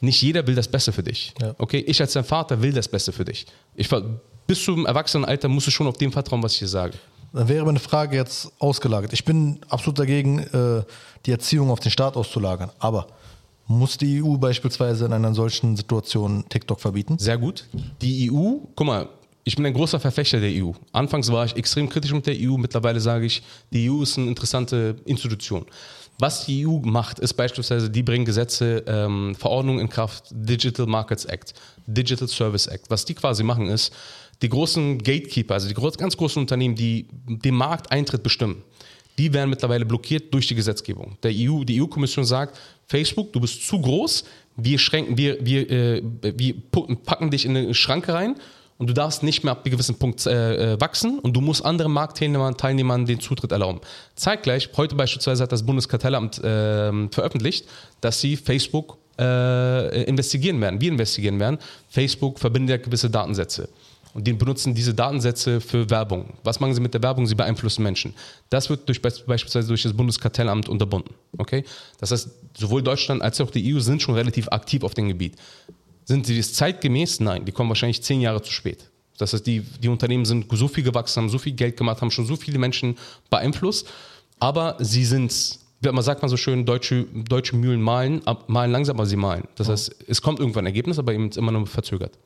[0.00, 1.34] nicht jeder will das Beste für dich.
[1.42, 1.54] Ja.
[1.58, 1.84] Okay?
[1.86, 3.44] Ich als dein Vater will das Beste für dich.
[3.74, 3.90] Ich,
[4.46, 6.94] bis zum Erwachsenenalter musst du schon auf dem vertrauen, was ich dir sage.
[7.34, 9.12] Dann wäre meine Frage jetzt ausgelagert.
[9.12, 10.84] Ich bin absolut dagegen, äh,
[11.26, 12.70] die Erziehung auf den Staat auszulagern.
[12.78, 13.08] Aber
[13.66, 17.18] muss die EU beispielsweise in einer solchen Situation TikTok verbieten?
[17.18, 17.66] Sehr gut.
[18.00, 19.08] Die EU, guck mal,
[19.44, 20.72] ich bin ein großer Verfechter der EU.
[20.92, 23.42] Anfangs war ich extrem kritisch mit der EU, mittlerweile sage ich,
[23.72, 25.66] die EU ist eine interessante Institution.
[26.18, 31.24] Was die EU macht, ist beispielsweise, die bringen Gesetze, ähm, Verordnungen in Kraft, Digital Markets
[31.24, 31.54] Act,
[31.86, 32.88] Digital Service Act.
[32.88, 33.92] Was die quasi machen ist,
[34.40, 38.62] die großen Gatekeeper, also die ganz großen Unternehmen, die den Markteintritt bestimmen,
[39.18, 41.18] die werden mittlerweile blockiert durch die Gesetzgebung.
[41.22, 44.24] Der EU, die EU-Kommission sagt, Facebook, du bist zu groß,
[44.56, 46.54] wir, schränken, wir, wir, äh, wir
[47.04, 48.36] packen dich in eine Schranke rein
[48.78, 51.64] und du darfst nicht mehr ab einem gewissen Punkt äh, äh, wachsen und du musst
[51.64, 53.80] anderen Marktteilnehmern Teilnehmern den Zutritt erlauben.
[54.16, 57.66] Zeitgleich, heute beispielsweise hat das Bundeskartellamt äh, veröffentlicht,
[58.00, 60.80] dass sie Facebook äh, investigieren werden.
[60.80, 61.58] Wir investigieren werden.
[61.88, 63.68] Facebook verbindet ja gewisse Datensätze.
[64.14, 66.34] Und die benutzen diese Datensätze für Werbung.
[66.44, 67.26] Was machen sie mit der Werbung?
[67.26, 68.14] Sie beeinflussen Menschen.
[68.48, 71.14] Das wird durch, beispielsweise durch das Bundeskartellamt unterbunden.
[71.36, 71.64] Okay?
[71.98, 75.34] Das heißt, sowohl Deutschland als auch die EU sind schon relativ aktiv auf dem Gebiet.
[76.04, 77.20] Sind sie das zeitgemäß?
[77.20, 78.90] Nein, die kommen wahrscheinlich zehn Jahre zu spät.
[79.18, 82.10] Das heißt, die, die Unternehmen sind so viel gewachsen, haben so viel Geld gemacht, haben
[82.10, 82.96] schon so viele Menschen
[83.30, 83.86] beeinflusst,
[84.40, 89.06] aber sie sind, man sagt man so schön, deutsche, deutsche Mühlen malen, malen langsam, aber
[89.06, 89.44] sie malen.
[89.54, 92.18] Das heißt, es kommt irgendwann ein Ergebnis, aber eben immer nur verzögert.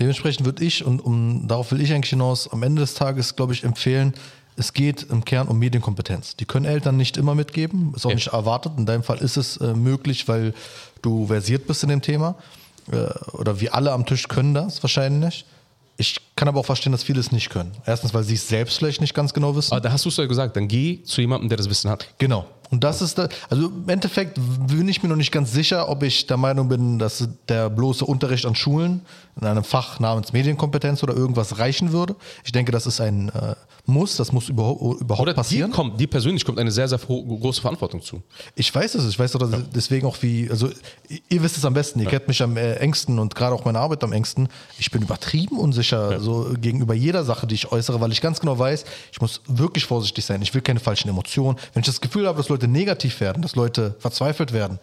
[0.00, 3.52] Dementsprechend würde ich, und um, darauf will ich eigentlich hinaus, am Ende des Tages, glaube
[3.52, 4.12] ich, empfehlen,
[4.56, 6.36] es geht im Kern um Medienkompetenz.
[6.36, 8.16] Die können Eltern nicht immer mitgeben, ist auch Ja.
[8.16, 8.72] nicht erwartet.
[8.76, 10.52] In deinem Fall ist es äh, möglich, weil
[11.00, 12.34] du versiert bist in dem Thema.
[12.90, 15.44] Äh, oder wir alle am Tisch können das wahrscheinlich.
[15.96, 17.72] Ich kann aber auch verstehen, dass viele es nicht können.
[17.86, 19.72] Erstens, weil sie es selbst vielleicht nicht ganz genau wissen.
[19.72, 22.08] Aber da hast du es ja gesagt, dann geh zu jemandem, der das Wissen hat.
[22.18, 22.46] Genau.
[22.72, 26.02] Und das ist da, also im Endeffekt bin ich mir noch nicht ganz sicher, ob
[26.02, 29.02] ich der Meinung bin, dass der bloße Unterricht an Schulen
[29.40, 32.16] in einem Fach namens Medienkompetenz oder irgendwas reichen würde.
[32.44, 33.54] Ich denke, das ist ein äh,
[33.84, 35.70] Muss, das muss überhaupt, überhaupt Oder dir, passieren.
[35.70, 38.22] kommt, dir persönlich kommt eine sehr, sehr große Verantwortung zu.
[38.54, 40.70] Ich weiß es, ich weiß doch dass deswegen auch wie, also
[41.28, 43.80] ihr- wisst es am besten, ihr kennt mich am äh, engsten und gerade auch meine
[43.80, 44.48] Arbeit am engsten.
[44.78, 48.58] Ich bin übertrieben unsicher so gegenüber jeder Sache, die ich äußere, weil ich ganz genau
[48.58, 50.40] weiß, ich muss wirklich vorsichtig sein.
[50.40, 51.58] Ich will keine falschen Emotionen.
[51.74, 54.78] Wenn ich das Gefühl habe, dass Leute negativ werden, dass Leute verzweifelt werden,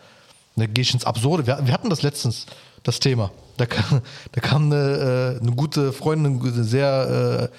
[0.56, 1.48] dann gehe ich ins Absurde.
[1.48, 2.46] Wir, wir hatten das letztens,
[2.84, 3.32] das Thema.
[3.58, 4.02] Da kam,
[4.32, 7.50] da kam eine, äh, eine gute Freundin, eine sehr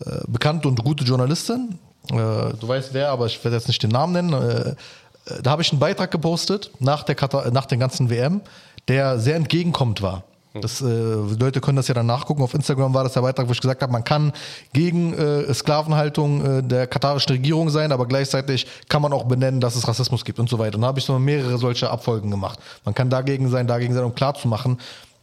[0.00, 1.78] äh, äh, bekannte und gute Journalistin.
[2.10, 4.32] Äh, du weißt wer, aber ich werde jetzt nicht den Namen nennen.
[4.32, 4.74] Äh, äh,
[5.42, 7.16] da habe ich einen Beitrag gepostet nach, der
[7.50, 8.40] nach den ganzen WM,
[8.88, 10.24] der sehr entgegenkommend war.
[10.60, 12.42] Das, äh, Leute können das ja dann nachgucken.
[12.42, 14.32] Auf Instagram war das der Beitrag, wo ich gesagt habe, man kann
[14.72, 19.76] gegen äh, Sklavenhaltung äh, der katarischen Regierung sein, aber gleichzeitig kann man auch benennen, dass
[19.76, 20.76] es Rassismus gibt und so weiter.
[20.76, 22.58] Und da habe ich so mehrere solche Abfolgen gemacht.
[22.84, 24.78] Man kann dagegen sein, dagegen sein, um klarzumachen,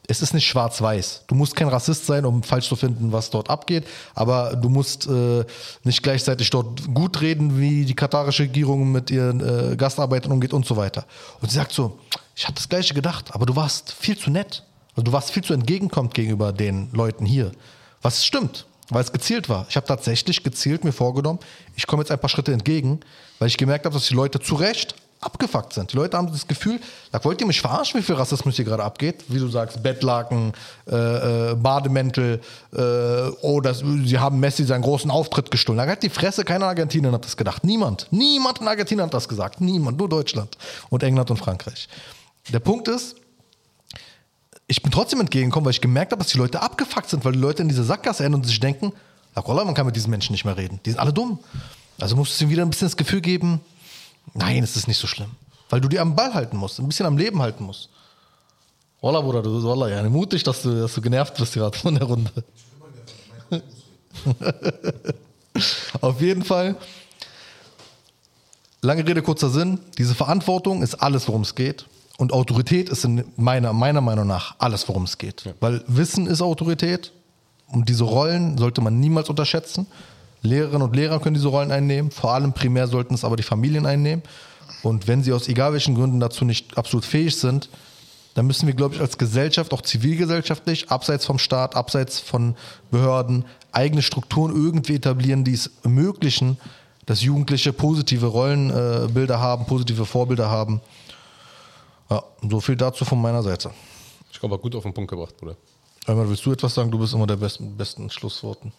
[0.07, 1.23] es ist nicht schwarz-weiß.
[1.27, 5.07] Du musst kein Rassist sein, um falsch zu finden, was dort abgeht, aber du musst
[5.07, 5.45] äh,
[5.83, 10.65] nicht gleichzeitig dort gut reden, wie die katarische Regierung mit ihren äh, Gastarbeitern umgeht und
[10.65, 11.05] so weiter.
[11.41, 11.99] Und sie sagt so,
[12.35, 14.63] ich habe das gleiche gedacht, aber du warst viel zu nett.
[14.95, 17.51] Also du warst viel zu entgegenkommend gegenüber den Leuten hier.
[18.01, 19.65] Was stimmt, weil es gezielt war.
[19.69, 21.39] Ich habe tatsächlich gezielt mir vorgenommen,
[21.75, 22.99] ich komme jetzt ein paar Schritte entgegen,
[23.39, 25.93] weil ich gemerkt habe, dass die Leute zu Recht abgefuckt sind.
[25.93, 26.79] Die Leute haben das Gefühl,
[27.11, 29.23] da wollt ihr mich verarschen, wie viel Rassismus hier gerade abgeht.
[29.29, 30.53] Wie du sagst, Bettlaken,
[30.85, 32.41] äh, äh, Bademäntel,
[32.73, 32.79] äh,
[33.41, 35.77] oh, das, sie haben Messi seinen großen Auftritt gestohlen.
[35.77, 37.63] Da hat die Fresse, keiner in Argentinien hat das gedacht.
[37.63, 38.07] Niemand.
[38.11, 39.61] Niemand in Argentinien hat das gesagt.
[39.61, 39.97] Niemand.
[39.97, 40.57] Nur Deutschland
[40.89, 41.87] und England und Frankreich.
[42.49, 43.15] Der Punkt ist,
[44.67, 47.39] ich bin trotzdem entgegengekommen, weil ich gemerkt habe, dass die Leute abgefuckt sind, weil die
[47.39, 48.93] Leute in diese Sackgasse enden und sich denken,
[49.35, 50.79] man kann mit diesen Menschen nicht mehr reden.
[50.85, 51.39] Die sind alle dumm.
[51.99, 53.61] Also musst du ihnen wieder ein bisschen das Gefühl geben,
[54.33, 55.31] nein, es ist nicht so schlimm.
[55.69, 57.89] Weil du die am Ball halten musst, ein bisschen am Leben halten musst.
[59.01, 62.05] Wallah, Bruder, du Wallah, ja, mutig, dass du, dass du genervt bist gerade von der
[62.05, 62.31] Runde.
[66.01, 66.75] Auf jeden Fall,
[68.81, 71.85] lange Rede, kurzer Sinn, diese Verantwortung ist alles, worum es geht.
[72.17, 75.53] Und Autorität ist in meiner, meiner Meinung nach alles, worum es geht.
[75.59, 77.11] Weil Wissen ist Autorität
[77.67, 79.87] und diese Rollen sollte man niemals unterschätzen.
[80.43, 83.85] Lehrerinnen und Lehrer können diese Rollen einnehmen, vor allem primär sollten es aber die Familien
[83.85, 84.23] einnehmen.
[84.83, 87.69] Und wenn sie aus egal welchen Gründen dazu nicht absolut fähig sind,
[88.33, 92.55] dann müssen wir, glaube ich, als Gesellschaft, auch zivilgesellschaftlich, abseits vom Staat, abseits von
[92.91, 96.57] Behörden, eigene Strukturen irgendwie etablieren, die es ermöglichen,
[97.05, 100.81] dass Jugendliche positive Rollenbilder haben, positive Vorbilder haben.
[102.09, 103.71] Ja, so viel dazu von meiner Seite.
[104.31, 105.55] Ich glaube, gut auf den Punkt gebracht, Bruder.
[106.05, 106.91] Einmal willst du etwas sagen?
[106.91, 108.73] Du bist immer der besten, besten Schlussworten.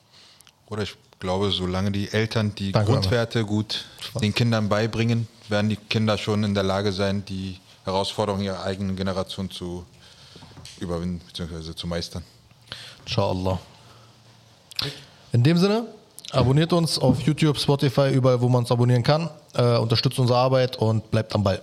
[0.66, 3.84] Oder ich glaube, solange die Eltern die Danke, Grundwerte gut
[4.20, 8.96] den Kindern beibringen, werden die Kinder schon in der Lage sein, die Herausforderungen ihrer eigenen
[8.96, 9.84] Generation zu
[10.80, 11.74] überwinden bzw.
[11.74, 12.24] zu meistern.
[13.06, 13.58] Inshallah.
[15.32, 15.86] In dem Sinne,
[16.30, 19.30] abonniert uns auf YouTube, Spotify, überall, wo man uns abonnieren kann.
[19.54, 21.62] Äh, unterstützt unsere Arbeit und bleibt am Ball.